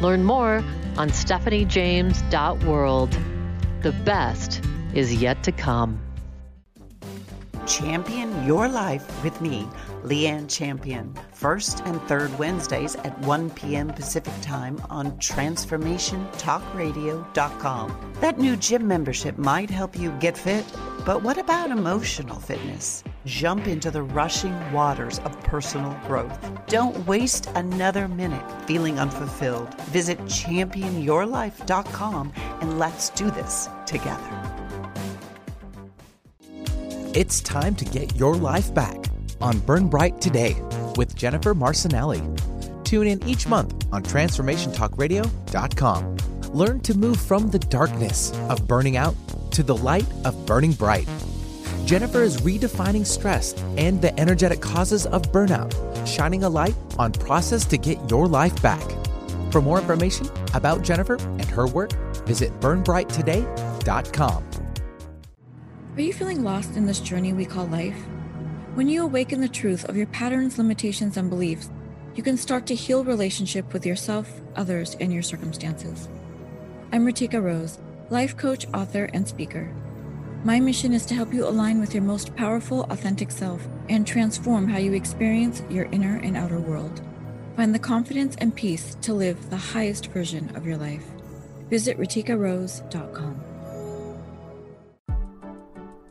[0.00, 0.64] Learn more
[0.96, 3.18] on stephaniejames.world.
[3.82, 4.60] The best
[4.94, 6.00] is yet to come.
[7.66, 9.66] Champion Your Life with me,
[10.04, 13.88] Leanne Champion, first and third Wednesdays at 1 p.m.
[13.88, 18.12] Pacific Time on TransformationTalkRadio.com.
[18.20, 20.66] That new gym membership might help you get fit,
[21.06, 23.02] but what about emotional fitness?
[23.24, 26.38] Jump into the rushing waters of personal growth.
[26.66, 29.72] Don't waste another minute feeling unfulfilled.
[29.84, 34.50] Visit championyourlife.com and let's do this together.
[37.14, 39.13] It's time to get your life back
[39.44, 40.56] on Burn Bright Today
[40.96, 42.22] with Jennifer Marcinelli.
[42.84, 46.16] Tune in each month on TransformationTalkRadio.com.
[46.54, 49.14] Learn to move from the darkness of burning out
[49.52, 51.06] to the light of burning bright.
[51.84, 55.74] Jennifer is redefining stress and the energetic causes of burnout,
[56.06, 58.82] shining a light on process to get your life back.
[59.52, 61.92] For more information about Jennifer and her work,
[62.24, 64.44] visit burnbrighttoday.com.
[65.96, 68.02] Are you feeling lost in this journey we call life?
[68.74, 71.70] When you awaken the truth of your patterns, limitations, and beliefs,
[72.16, 76.08] you can start to heal relationship with yourself, others, and your circumstances.
[76.90, 77.78] I'm Ratika Rose,
[78.10, 79.72] life coach, author, and speaker.
[80.42, 84.66] My mission is to help you align with your most powerful, authentic self and transform
[84.66, 87.00] how you experience your inner and outer world.
[87.54, 91.06] Find the confidence and peace to live the highest version of your life.
[91.70, 93.53] Visit RatikaRose.com.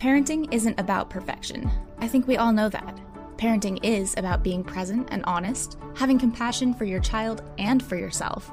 [0.04, 1.72] Parenting isn't about perfection.
[2.00, 3.00] I think we all know that.
[3.38, 8.52] Parenting is about being present and honest, having compassion for your child and for yourself,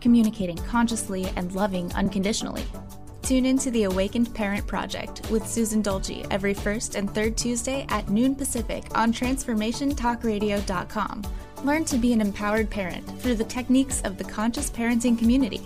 [0.00, 2.64] communicating consciously and loving unconditionally.
[3.20, 7.84] Tune in to the Awakened Parent Project with Susan Dolce every first and third Tuesday
[7.90, 11.22] at noon Pacific on TransformationTalkRadio.com.
[11.62, 15.60] Learn to be an empowered parent through the techniques of the conscious parenting community.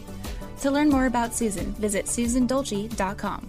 [0.63, 3.49] To learn more about Susan, visit SusanDolce.com.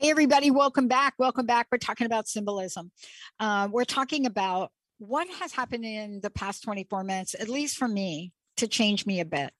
[0.00, 1.14] Hey, everybody, welcome back.
[1.18, 1.66] Welcome back.
[1.72, 2.92] We're talking about symbolism.
[3.40, 7.88] Uh, we're talking about what has happened in the past 24 minutes, at least for
[7.88, 9.50] me, to change me a bit.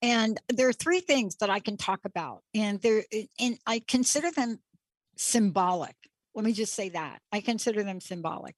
[0.00, 3.04] And there are three things that I can talk about, and there,
[3.38, 4.58] and I consider them
[5.18, 5.94] symbolic.
[6.34, 8.56] Let me just say that I consider them symbolic.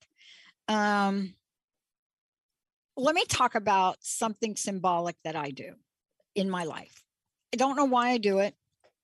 [0.69, 1.35] Um,
[2.97, 5.73] let me talk about something symbolic that I do
[6.37, 7.03] in my life.
[7.53, 8.55] I don't know why I do it.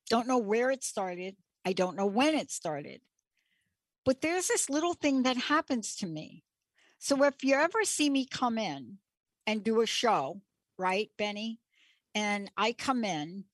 [0.09, 1.37] Don't know where it started.
[1.64, 3.01] I don't know when it started.
[4.05, 6.45] But there's this little thing that happens to me.
[6.99, 8.99] So if you ever see me come in
[9.47, 10.40] and do a show,
[10.79, 11.61] right, Benny?
[12.14, 13.45] And I come in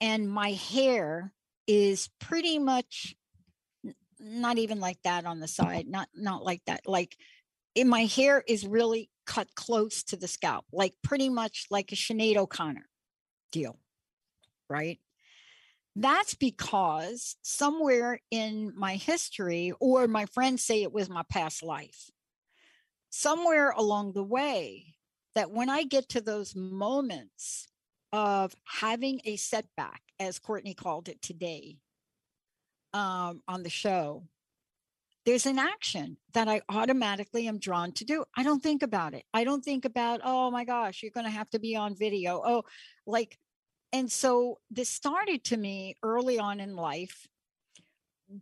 [0.00, 1.32] and my hair
[1.66, 3.14] is pretty much
[4.18, 6.82] not even like that on the side, not not like that.
[6.86, 7.16] Like
[7.74, 11.96] in my hair is really cut close to the scalp, like pretty much like a
[11.96, 12.88] Sinead O'Connor
[13.50, 13.78] deal,
[14.68, 14.98] right?
[15.96, 22.10] That's because somewhere in my history, or my friends say it was my past life,
[23.10, 24.94] somewhere along the way,
[25.34, 27.68] that when I get to those moments
[28.12, 31.78] of having a setback, as Courtney called it today
[32.92, 34.24] um, on the show,
[35.26, 38.24] there's an action that I automatically am drawn to do.
[38.36, 39.24] I don't think about it.
[39.34, 42.42] I don't think about, oh my gosh, you're going to have to be on video.
[42.44, 42.62] Oh,
[43.06, 43.38] like
[43.92, 47.26] and so this started to me early on in life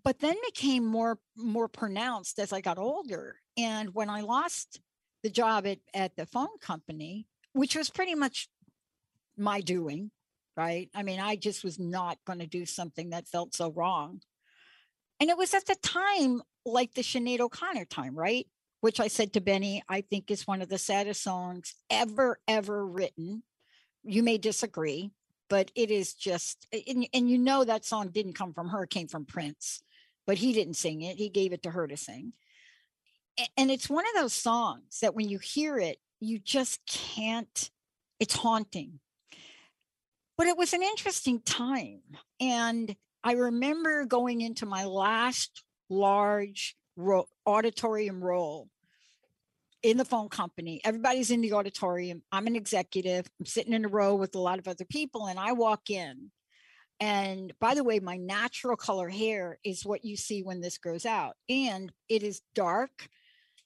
[0.04, 4.80] but then became more more pronounced as i got older and when i lost
[5.22, 8.48] the job at, at the phone company which was pretty much
[9.36, 10.10] my doing
[10.56, 14.20] right i mean i just was not going to do something that felt so wrong
[15.20, 18.46] and it was at the time like the Sinead O'Connor time, right?
[18.80, 22.86] which I said to Benny, I think is one of the saddest songs ever, ever
[22.86, 23.42] written.
[24.04, 25.10] You may disagree,
[25.48, 28.90] but it is just, and, and you know that song didn't come from her, it
[28.90, 29.82] came from Prince,
[30.26, 31.16] but he didn't sing it.
[31.16, 32.32] He gave it to her to sing.
[33.56, 37.70] And it's one of those songs that when you hear it, you just can't,
[38.18, 38.98] it's haunting.
[40.36, 42.02] But it was an interesting time.
[42.40, 42.94] And
[43.24, 48.68] I remember going into my last large ro- auditorium role
[49.82, 50.80] in the phone company.
[50.84, 52.22] Everybody's in the auditorium.
[52.32, 53.26] I'm an executive.
[53.38, 56.30] I'm sitting in a row with a lot of other people, and I walk in.
[57.00, 61.06] And by the way, my natural color hair is what you see when this grows
[61.06, 61.34] out.
[61.48, 63.08] And it is dark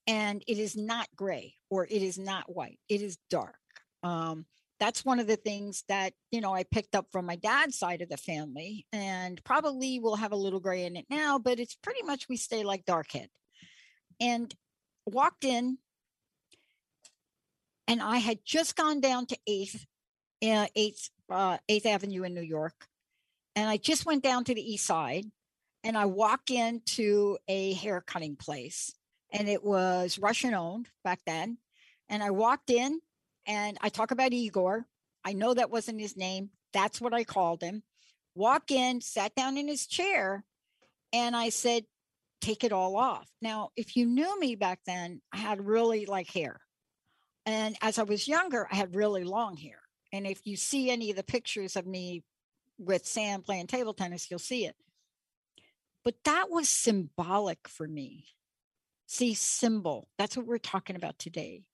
[0.07, 2.79] and it is not gray or it is not white.
[2.91, 3.57] It is dark.
[4.03, 4.45] Um,
[4.79, 8.03] that's one of the things that you know I picked up from my dad's side
[8.03, 11.77] of the family, and probably will have a little gray in it now, but it's
[11.77, 13.29] pretty much we stay like dark head.
[14.21, 14.53] And
[15.07, 15.79] walked in,
[17.89, 19.87] and I had just gone down to Eighth,
[20.45, 22.87] uh, Eighth, uh, Eighth Avenue in New York,
[23.57, 25.27] and I just went down to the East Side,
[25.85, 28.95] and I walk into a hair cutting place,
[29.33, 31.59] and it was Russian owned back then,
[32.09, 33.01] and I walked in
[33.47, 34.87] and I talk about Igor.
[35.25, 36.51] I know that wasn't his name.
[36.73, 37.83] That's what I called him.
[38.35, 40.45] Walk in, sat down in his chair,
[41.13, 41.85] and I said,
[42.41, 43.29] Take it all off.
[43.41, 46.59] Now, if you knew me back then, I had really like hair.
[47.47, 49.81] And as I was younger, I had really long hair.
[50.13, 52.23] And if you see any of the pictures of me
[52.79, 54.77] with Sam playing table tennis, you'll see it.
[56.05, 58.27] But that was symbolic for me.
[59.07, 60.09] See, symbol.
[60.19, 61.65] That's what we're talking about today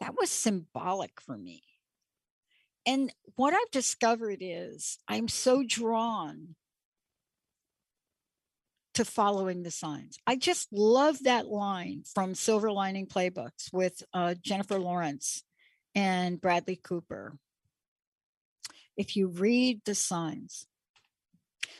[0.00, 1.62] that was symbolic for me.
[2.86, 6.56] And what I've discovered is I'm so drawn
[9.00, 10.18] to following the signs.
[10.26, 15.42] I just love that line from Silver Lining Playbooks with uh, Jennifer Lawrence
[15.94, 17.38] and Bradley Cooper.
[18.98, 20.66] If you read the signs.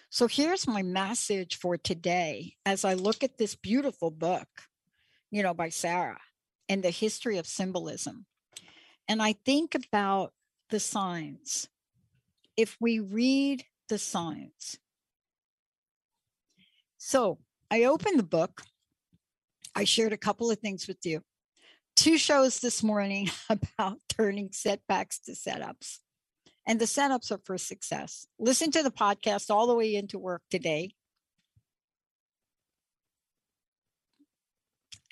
[0.09, 4.49] So here's my message for today as I look at this beautiful book,
[5.31, 6.23] you know, by Sarah
[6.71, 8.25] and the history of symbolism.
[9.09, 10.33] And I think about
[10.71, 11.69] the signs.
[12.57, 14.79] If we read the signs,
[17.03, 17.39] so
[17.71, 18.61] I opened the book.
[19.75, 21.23] I shared a couple of things with you.
[21.97, 26.01] Two shows this morning about turning setbacks to setups.
[26.67, 28.27] And the setups are for success.
[28.39, 30.93] Listen to the podcast all the way into work today.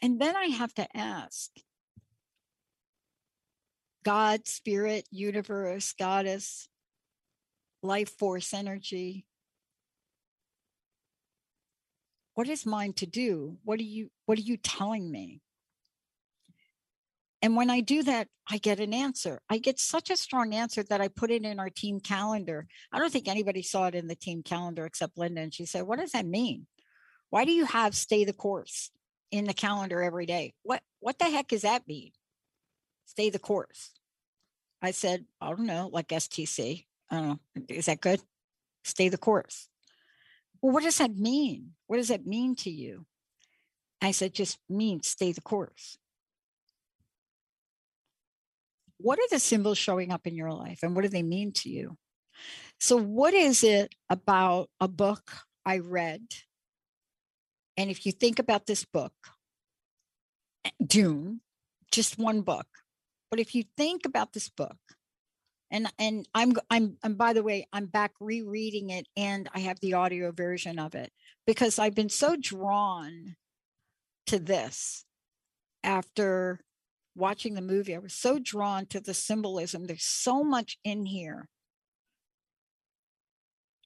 [0.03, 1.51] And then I have to ask
[4.05, 6.68] God, spirit, universe, goddess,
[7.82, 9.24] life force, energy.
[12.39, 13.59] What is mine to do?
[13.64, 15.41] What are you what are you telling me?
[17.43, 19.41] And when I do that, I get an answer.
[19.51, 22.68] I get such a strong answer that I put it in our team calendar.
[22.93, 25.41] I don't think anybody saw it in the team calendar except Linda.
[25.41, 26.68] And she said, What does that mean?
[27.30, 28.93] Why do you have stay the course?
[29.32, 30.55] in the calendar every day.
[30.62, 32.12] What what the heck does that mean?
[33.05, 33.91] Stay the course.
[34.80, 36.86] I said, I don't know, like STC.
[37.11, 37.41] I don't know.
[37.68, 38.20] Is that good?
[38.84, 39.68] Stay the course.
[40.61, 41.72] Well, what does that mean?
[41.86, 43.06] What does that mean to you?
[44.00, 45.98] I said, just mean stay the course.
[48.98, 51.68] What are the symbols showing up in your life and what do they mean to
[51.68, 51.96] you?
[52.80, 55.22] So, what is it about a book
[55.64, 56.22] I read
[57.78, 59.12] and if you think about this book,
[60.64, 61.40] eh, Dune,
[61.92, 62.66] just one book,
[63.30, 64.76] but if you think about this book,
[65.70, 69.80] and and I'm I'm and by the way, I'm back rereading it and I have
[69.80, 71.12] the audio version of it
[71.46, 73.36] because I've been so drawn
[74.26, 75.04] to this
[75.82, 76.60] after
[77.14, 77.94] watching the movie.
[77.94, 79.84] I was so drawn to the symbolism.
[79.84, 81.48] There's so much in here.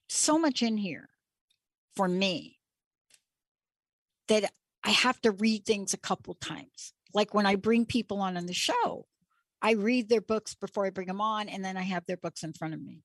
[0.07, 1.09] So much in here
[1.95, 2.59] for me
[4.27, 4.51] that
[4.83, 6.93] I have to read things a couple times.
[7.13, 9.05] Like when I bring people on on the show,
[9.63, 12.43] I read their books before I bring them on, and then I have their books
[12.43, 12.99] in front of me.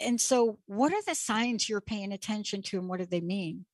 [0.00, 3.66] And so, what are the signs you're paying attention to, and what do they mean?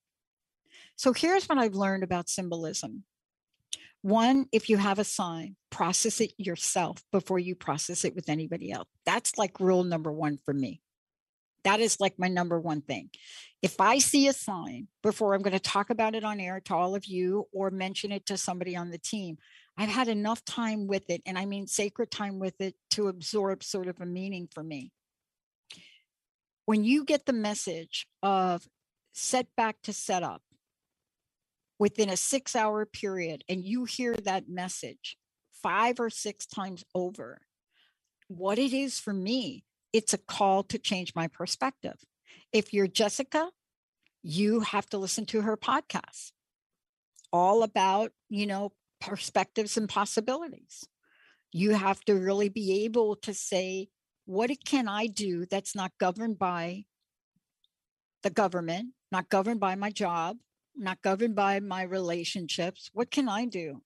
[0.97, 3.05] So, here's what I've learned about symbolism.
[4.01, 8.73] One, if you have a sign, process it yourself before you process it with anybody
[8.73, 8.89] else.
[9.05, 10.81] That's like rule number one for me.
[11.65, 13.11] That is like my number one thing.
[13.63, 16.75] If I see a sign before I'm going to talk about it on air to
[16.75, 19.39] all of you or mention it to somebody on the team,
[19.77, 23.63] I've had enough time with it, and I mean sacred time with it to absorb
[23.63, 24.93] sort of a meaning for me.
[26.67, 28.67] When you get the message of
[29.13, 30.43] setback to setup,
[31.79, 35.17] within a six hour period and you hear that message
[35.53, 37.41] five or six times over,
[38.29, 41.97] what it is for me, it's a call to change my perspective.
[42.53, 43.51] If you're Jessica,
[44.23, 46.31] you have to listen to her podcast
[47.33, 48.73] all about, you know,
[49.03, 50.87] perspectives and possibilities.
[51.53, 53.89] You have to really be able to say,
[54.25, 56.85] what can I do that's not governed by
[58.23, 60.37] the government, not governed by my job,
[60.77, 62.91] not governed by my relationships?
[62.93, 63.83] What can I do?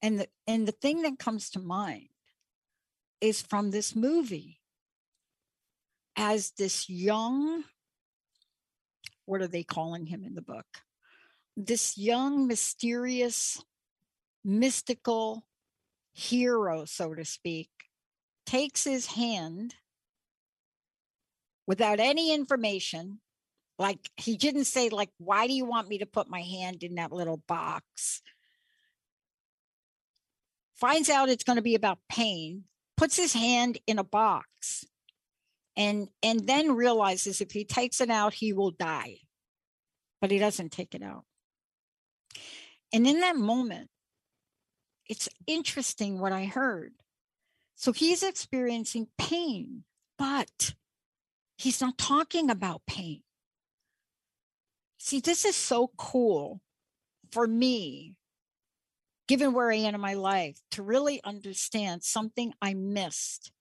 [0.00, 2.08] And the, and the thing that comes to mind
[3.20, 4.60] is from this movie
[6.16, 7.64] as this young
[9.26, 10.66] what are they calling him in the book
[11.56, 13.62] this young mysterious
[14.44, 15.44] mystical
[16.12, 17.70] hero so to speak
[18.46, 19.74] takes his hand
[21.66, 23.20] without any information
[23.78, 26.96] like he didn't say like why do you want me to put my hand in
[26.96, 28.20] that little box?
[30.76, 32.64] Finds out it's going to be about pain
[32.96, 34.84] puts his hand in a box
[35.74, 39.16] and and then realizes if he takes it out he will die.
[40.20, 41.24] But he doesn't take it out.
[42.92, 43.88] And in that moment
[45.10, 46.92] it's interesting what i heard
[47.74, 49.84] so he's experiencing pain
[50.18, 50.74] but
[51.58, 53.22] he's not talking about pain
[54.98, 56.60] see this is so cool
[57.30, 58.14] for me
[59.30, 63.52] given where I am in my life, to really understand something I missed.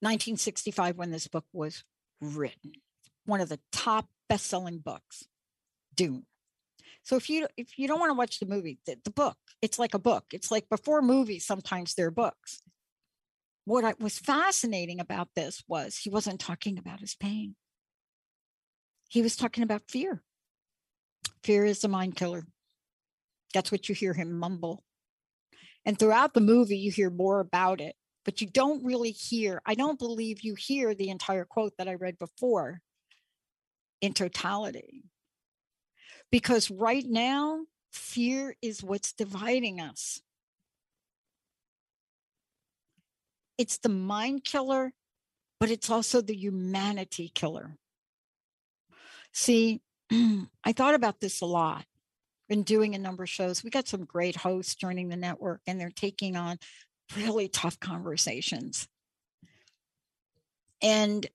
[0.00, 1.84] 1965, when this book was
[2.20, 2.72] written,
[3.26, 5.28] one of the top best-selling books,
[5.94, 6.26] Dune.
[7.08, 9.78] So if you if you don't want to watch the movie, the, the book, it's
[9.78, 10.26] like a book.
[10.30, 12.60] It's like before movies, sometimes they're books.
[13.64, 17.56] What I, was fascinating about this was he wasn't talking about his pain.
[19.08, 20.22] He was talking about fear.
[21.42, 22.44] Fear is the mind killer.
[23.54, 24.84] That's what you hear him mumble.
[25.86, 27.96] And throughout the movie, you hear more about it,
[28.26, 31.94] but you don't really hear, I don't believe you hear the entire quote that I
[31.94, 32.82] read before
[34.02, 35.04] in totality.
[36.30, 40.20] Because right now, fear is what's dividing us.
[43.56, 44.92] It's the mind killer,
[45.58, 47.76] but it's also the humanity killer.
[49.32, 49.80] See,
[50.12, 51.84] I thought about this a lot
[52.48, 53.62] been doing a number of shows.
[53.62, 56.58] We got some great hosts joining the network, and they're taking on
[57.16, 58.88] really tough conversations.
[60.82, 61.26] And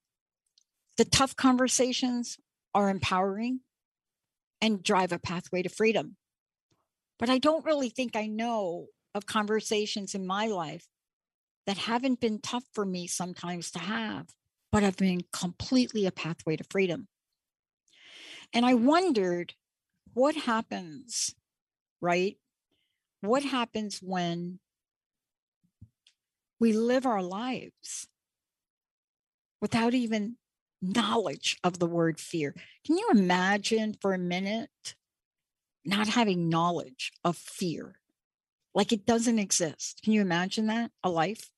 [0.98, 2.38] the tough conversations
[2.74, 3.60] are empowering
[4.64, 6.16] and drive a pathway to freedom.
[7.20, 10.88] But I don't really think I know of conversations in my life
[11.68, 14.28] that haven't been tough for me sometimes to have,
[14.72, 17.09] but have been completely a pathway to freedom.
[18.53, 19.53] And I wondered
[20.14, 21.36] what happens,
[21.99, 22.38] right?
[23.20, 24.59] What happens when
[26.57, 28.07] we live our lives
[29.59, 30.38] without even
[30.84, 32.53] knowledge of the word fear?
[32.86, 34.95] Can you imagine for a minute
[35.86, 37.99] not having knowledge of fear?
[38.75, 40.01] Like it doesn't exist.
[40.03, 40.91] Can you imagine that?
[41.03, 41.49] A life?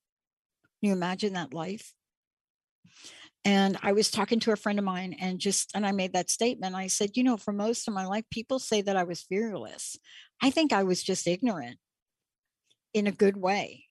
[0.80, 1.93] Can you imagine that life?
[3.43, 6.32] And I was talking to a friend of mine and just, and I made that
[6.32, 6.76] statement.
[6.76, 9.97] I said, you know, for most of my life, people say that I was fearless.
[10.41, 11.78] I think I was just ignorant
[12.93, 13.85] in a good way.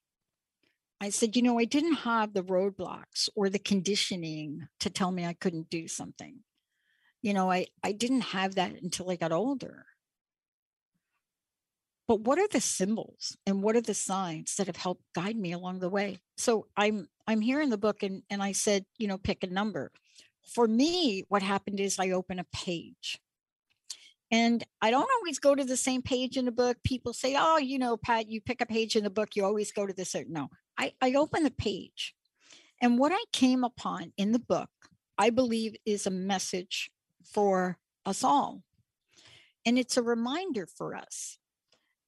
[1.04, 5.26] I said, you know, I didn't have the roadblocks or the conditioning to tell me
[5.26, 6.38] I couldn't do something.
[7.20, 9.84] You know, I, I didn't have that until I got older.
[12.08, 15.52] But what are the symbols and what are the signs that have helped guide me
[15.52, 16.20] along the way?
[16.38, 19.46] So I'm I'm here in the book and, and I said, you know, pick a
[19.46, 19.92] number.
[20.54, 23.18] For me, what happened is I open a page.
[24.30, 26.78] And I don't always go to the same page in the book.
[26.82, 29.70] People say, oh, you know, Pat, you pick a page in the book, you always
[29.70, 30.32] go to the certain.
[30.32, 30.48] No,
[30.78, 32.14] I, I open the page.
[32.80, 34.70] And what I came upon in the book,
[35.16, 36.90] I believe is a message
[37.24, 38.62] for us all.
[39.64, 41.38] And it's a reminder for us.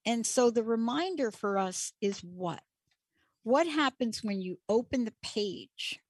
[0.05, 2.61] And so the reminder for us is what?
[3.47, 6.01] what happens when you open the page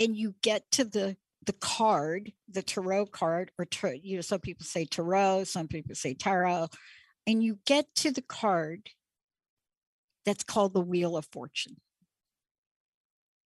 [0.00, 1.16] and you get to the
[1.46, 3.66] the card, the tarot card, or
[4.02, 6.66] you know, some people say tarot, some people say tarot,
[7.28, 8.90] and you get to the card
[10.24, 11.76] that's called the Wheel of Fortune.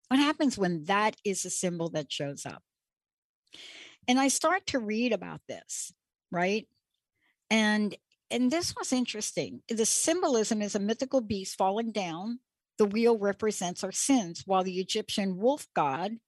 [0.08, 2.62] What happens when that is a symbol that shows up?
[4.06, 5.92] And I start to read about this,
[6.30, 6.68] right?
[7.50, 7.96] And
[8.30, 9.62] and this was interesting.
[9.68, 12.40] The symbolism is a mythical beast falling down.
[12.76, 16.18] The wheel represents our sins, while the Egyptian wolf god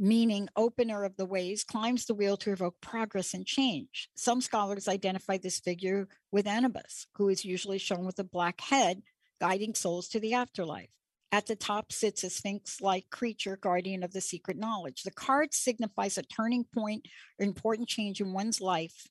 [0.00, 4.08] meaning opener of the ways, climbs the wheel to evoke progress and change.
[4.16, 9.02] Some scholars identify this figure with Anubis, who is usually shown with a black head,
[9.40, 10.90] guiding souls to the afterlife.
[11.32, 15.02] At the top sits a sphinx like creature, guardian of the secret knowledge.
[15.02, 17.06] The card signifies a turning point
[17.38, 19.06] or important change in one's life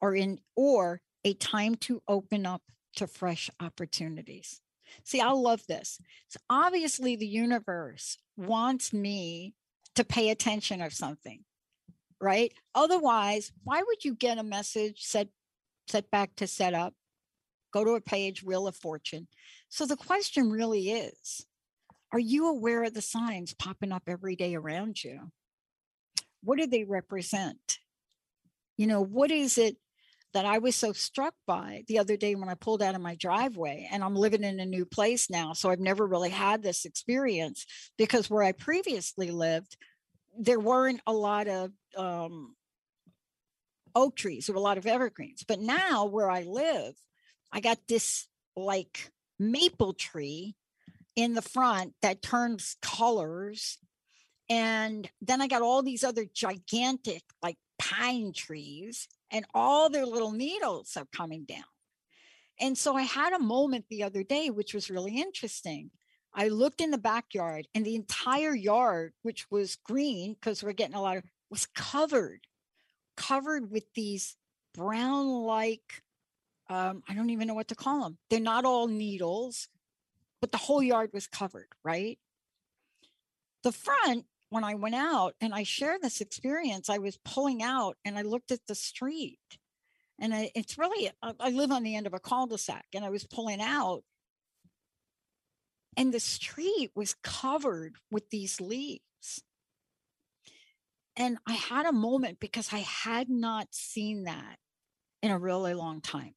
[0.00, 2.62] or in or a time to open up
[2.96, 4.60] to fresh opportunities.
[5.04, 6.00] See, I love this.
[6.28, 9.54] So obviously the universe wants me
[9.94, 11.44] to pay attention or something,
[12.20, 12.52] right?
[12.74, 15.28] Otherwise, why would you get a message set
[15.88, 16.94] set back to set up?
[17.76, 19.28] Go to a page, Wheel of Fortune.
[19.68, 21.44] So the question really is,
[22.10, 25.30] are you aware of the signs popping up every day around you?
[26.42, 27.76] What do they represent?
[28.78, 29.76] You know, what is it
[30.32, 33.14] that I was so struck by the other day when I pulled out of my
[33.14, 35.52] driveway and I'm living in a new place now.
[35.52, 37.66] So I've never really had this experience
[37.98, 39.76] because where I previously lived,
[40.38, 42.56] there weren't a lot of um,
[43.94, 45.44] oak trees, were a lot of evergreens.
[45.46, 46.94] But now where I live,
[47.56, 50.56] I got this like maple tree
[51.16, 53.78] in the front that turns colors.
[54.50, 60.32] And then I got all these other gigantic, like pine trees and all their little
[60.32, 61.64] needles are coming down.
[62.60, 65.90] And so I had a moment the other day, which was really interesting.
[66.34, 70.94] I looked in the backyard and the entire yard, which was green because we're getting
[70.94, 72.40] a lot of, was covered,
[73.16, 74.36] covered with these
[74.74, 76.02] brown like,
[76.68, 78.18] um, I don't even know what to call them.
[78.28, 79.68] They're not all needles,
[80.40, 82.18] but the whole yard was covered, right?
[83.62, 87.96] The front when I went out and I shared this experience, I was pulling out
[88.04, 89.38] and I looked at the street.
[90.18, 93.04] And I, it's really, I live on the end of a cul de sac and
[93.04, 94.02] I was pulling out.
[95.96, 99.00] And the street was covered with these leaves.
[101.16, 104.56] And I had a moment because I had not seen that
[105.22, 106.34] in a really long time.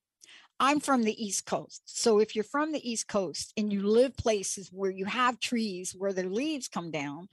[0.59, 1.83] I'm from the East Coast.
[1.85, 5.95] So if you're from the East Coast and you live places where you have trees
[5.97, 7.29] where their leaves come down,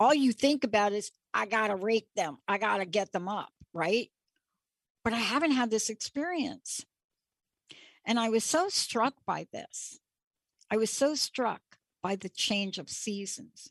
[0.00, 2.38] all you think about is I got to rake them.
[2.48, 4.10] I got to get them up, right?
[5.04, 6.84] But I haven't had this experience.
[8.04, 10.00] And I was so struck by this.
[10.70, 11.60] I was so struck
[12.02, 13.70] by the change of seasons.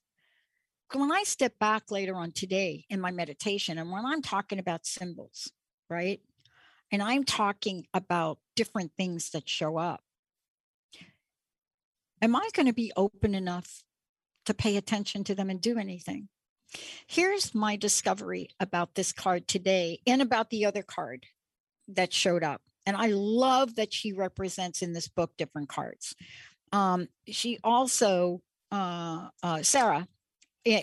[0.93, 4.85] When I step back later on today in my meditation, and when I'm talking about
[4.85, 5.51] symbols,
[5.89, 6.21] right?
[6.93, 10.01] And I'm talking about different things that show up,
[12.21, 13.83] am I going to be open enough
[14.45, 16.29] to pay attention to them and do anything.
[17.07, 21.25] Here's my discovery about this card today and about the other card
[21.87, 22.61] that showed up.
[22.85, 26.15] And I love that she represents in this book different cards.
[26.71, 28.41] Um, she also,
[28.71, 30.07] uh, uh, Sarah,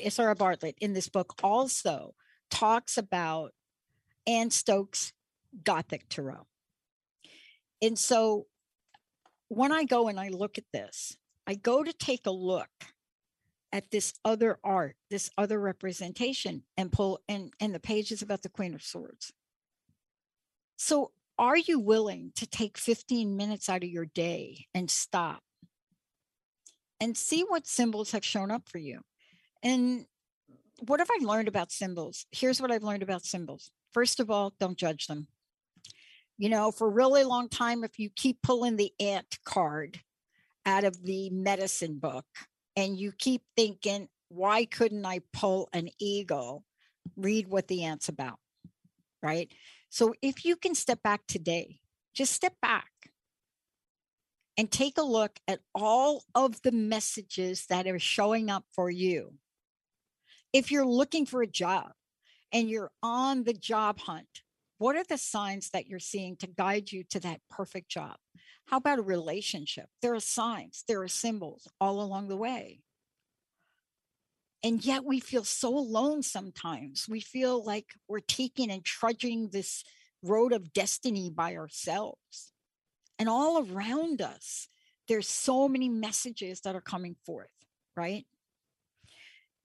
[0.09, 2.15] Sarah Bartlett in this book also
[2.51, 3.53] talks about
[4.27, 5.13] Anne Stokes'
[5.65, 6.47] Gothic Tarot.
[7.83, 8.47] And so
[9.49, 12.69] when I go and I look at this, I go to take a look
[13.73, 18.43] at this other art, this other representation, and pull and and the page is about
[18.43, 19.33] the Queen of Swords.
[20.77, 25.43] So are you willing to take 15 minutes out of your day and stop
[27.01, 29.01] and see what symbols have shown up for you?
[29.63, 30.07] And
[30.87, 32.27] what have I learned about symbols?
[32.31, 33.71] Here's what I've learned about symbols.
[33.93, 35.29] First of all, don't judge them.
[36.41, 40.01] You know, for a really long time, if you keep pulling the ant card
[40.65, 42.25] out of the medicine book,
[42.75, 46.65] and you keep thinking, why couldn't I pull an eagle?
[47.15, 48.39] Read what the ant's about,
[49.23, 49.53] right?
[49.91, 51.81] So if you can step back today,
[52.15, 52.89] just step back
[54.57, 59.35] and take a look at all of the messages that are showing up for you.
[60.55, 61.93] If you're looking for a job
[62.51, 64.41] and you're on the job hunt,
[64.81, 68.17] what are the signs that you're seeing to guide you to that perfect job?
[68.65, 69.91] How about a relationship?
[70.01, 72.81] There are signs, there are symbols all along the way.
[74.63, 77.07] And yet we feel so alone sometimes.
[77.07, 79.85] We feel like we're taking and trudging this
[80.23, 82.53] road of destiny by ourselves.
[83.19, 84.69] And all around us,
[85.09, 87.53] there's so many messages that are coming forth,
[87.99, 88.25] right?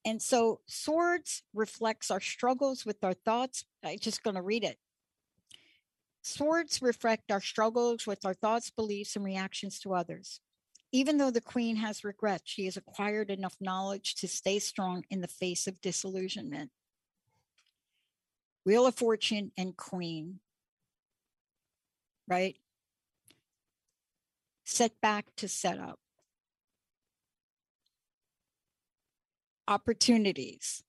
[0.03, 3.63] And so swords reflects our struggles with our thoughts.
[3.81, 4.77] I'm just going to read it.
[6.27, 10.39] Swords reflect our struggles with our thoughts, beliefs, and reactions to others.
[10.91, 15.21] Even though the queen has regret, she has acquired enough knowledge to stay strong in
[15.21, 16.71] the face of disillusionment.
[18.65, 20.39] Wheel of Fortune and Queen,
[22.27, 22.55] right?
[24.63, 25.99] Setback to set up.
[29.67, 30.81] Opportunities.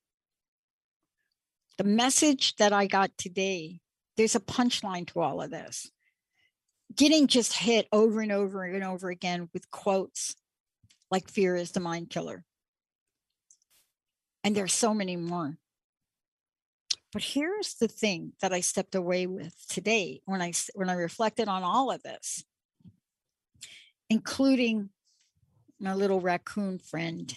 [1.77, 3.81] The message that I got today,
[4.17, 5.91] there's a punchline to all of this.
[6.95, 10.37] Getting just hit over and over and over again with quotes
[11.11, 12.45] like fear is the mind killer.
[14.45, 15.59] And there's so many more.
[17.13, 21.49] But here's the thing that I stepped away with today when I when I reflected
[21.49, 22.45] on all of this,
[24.11, 24.91] including
[25.81, 27.37] my little raccoon friend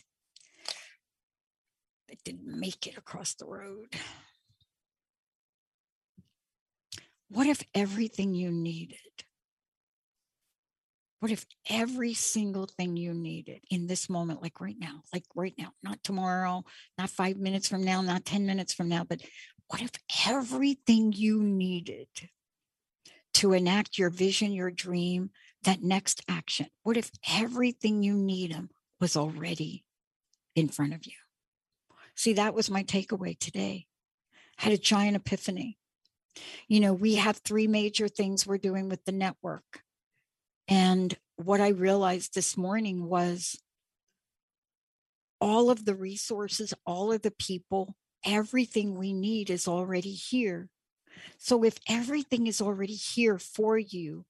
[2.09, 3.95] that didn't make it across the road.
[7.29, 8.97] What if everything you needed
[11.19, 15.53] what if every single thing you needed in this moment, like right now, like right
[15.57, 16.63] now, not tomorrow,
[16.97, 19.21] not five minutes from now, not 10 minutes from now, but
[19.67, 19.91] what if
[20.27, 22.07] everything you needed
[23.33, 25.29] to enact your vision, your dream,
[25.63, 28.57] that next action, what if everything you need
[29.01, 29.83] was already
[30.55, 31.13] in front of you?
[32.15, 33.87] See, that was my takeaway today.
[34.57, 35.78] I had a giant epiphany.
[36.67, 39.83] You know, we have three major things we're doing with the network
[40.69, 43.59] and what I realized this morning was
[45.41, 50.69] all of the resources, all of the people, everything we need is already here.
[51.39, 54.25] So if everything is already here for you,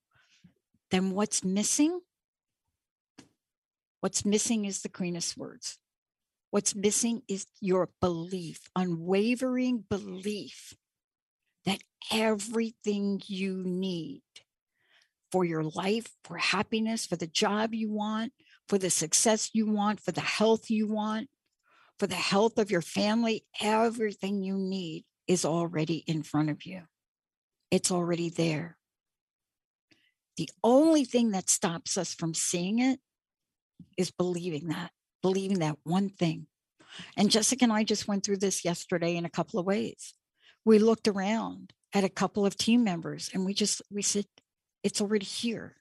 [0.92, 2.00] then what's missing?
[4.00, 5.78] What's missing is the greenest words.
[6.52, 10.74] What's missing is your belief, unwavering belief
[12.12, 14.22] everything you need
[15.32, 18.34] for your life, for happiness, for the job you want,
[18.68, 21.30] for the success you want, for the health you want,
[22.00, 26.82] for the health of your family, everything you need is already in front of you.
[27.70, 28.78] It's already there.
[30.38, 33.00] The only thing that stops us from seeing it
[33.98, 34.92] is believing that,
[35.22, 36.48] believing that one thing.
[37.18, 40.14] And Jessica and I just went through this yesterday in a couple of ways.
[40.66, 44.26] We looked around at a couple of team members and we just we said
[44.84, 45.76] it's already here.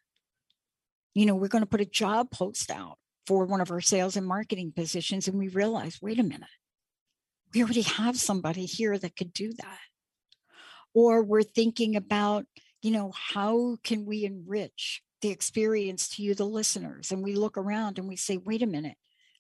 [1.15, 4.17] You know, we're going to put a job post out for one of our sales
[4.17, 6.49] and marketing positions, and we realize, wait a minute,
[7.53, 9.79] we already have somebody here that could do that.
[10.95, 12.47] Or we're thinking about,
[12.83, 17.13] you know, how can we enrich the experience to you, the listeners?
[17.13, 18.97] And we look around and we say, wait a minute,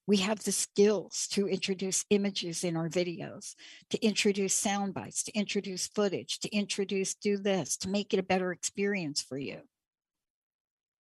[0.08, 3.54] we have the skills to introduce images in our videos,
[3.90, 8.22] to introduce sound bites, to introduce footage, to introduce do this, to make it a
[8.22, 9.58] better experience for you.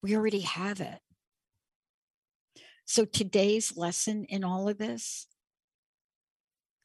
[0.04, 1.00] We already have it.
[2.84, 5.28] So today's lesson in all of this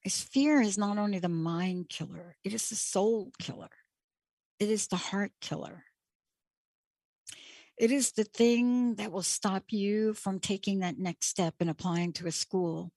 [0.05, 3.71] is fear is not only the mind killer, it is the soul killer.
[4.61, 5.83] It is the heart killer.
[7.79, 12.13] It is the thing that will stop you from taking that next step and applying
[12.15, 12.93] to a school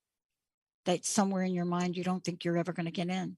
[0.85, 3.37] that somewhere in your mind you don't think you're ever going to get in.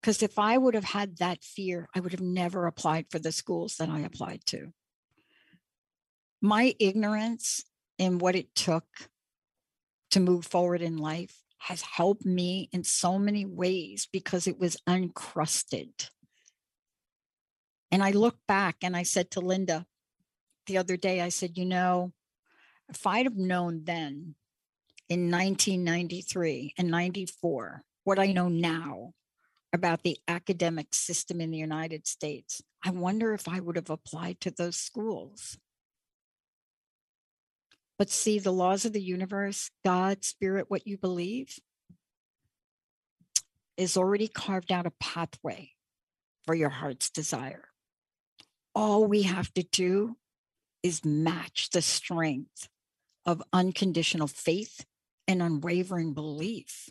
[0.00, 3.32] Because if I would have had that fear, I would have never applied for the
[3.32, 4.72] schools that I applied to.
[6.40, 7.64] My ignorance
[7.98, 8.84] in what it took
[10.10, 14.76] to move forward in life has helped me in so many ways because it was
[14.88, 15.90] uncrusted.
[17.92, 19.84] And I look back and I said to Linda
[20.66, 22.12] the other day, I said, you know,
[22.88, 24.34] if I'd have known then
[25.10, 29.12] in 1993 and 94 what I know now
[29.74, 34.40] about the academic system in the United States, I wonder if I would have applied
[34.40, 35.58] to those schools.
[37.98, 41.58] But see, the laws of the universe, God, spirit, what you believe,
[43.76, 45.72] is already carved out a pathway
[46.46, 47.68] for your heart's desire
[48.74, 50.16] all we have to do
[50.82, 52.68] is match the strength
[53.24, 54.84] of unconditional faith
[55.28, 56.88] and unwavering belief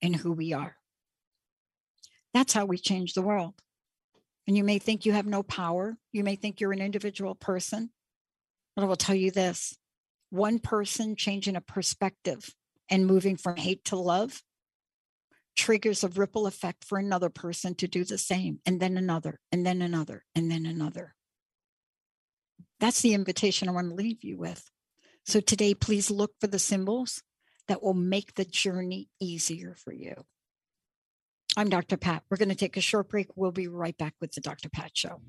[0.00, 0.76] in who we are.
[2.32, 3.54] That's how we change the world.
[4.46, 5.96] And you may think you have no power.
[6.12, 7.90] You may think you're an individual person.
[8.74, 9.76] But I will tell you this
[10.30, 12.54] one person changing a perspective
[12.88, 14.42] and moving from hate to love
[15.56, 19.64] triggers a ripple effect for another person to do the same, and then another, and
[19.64, 21.14] then another, and then another.
[22.80, 24.68] That's the invitation I want to leave you with.
[25.24, 27.22] So today, please look for the symbols
[27.68, 30.14] that will make the journey easier for you.
[31.56, 31.96] I'm Dr.
[31.96, 32.24] Pat.
[32.28, 33.28] We're going to take a short break.
[33.36, 34.68] We'll be right back with the Dr.
[34.68, 35.22] Pat Show.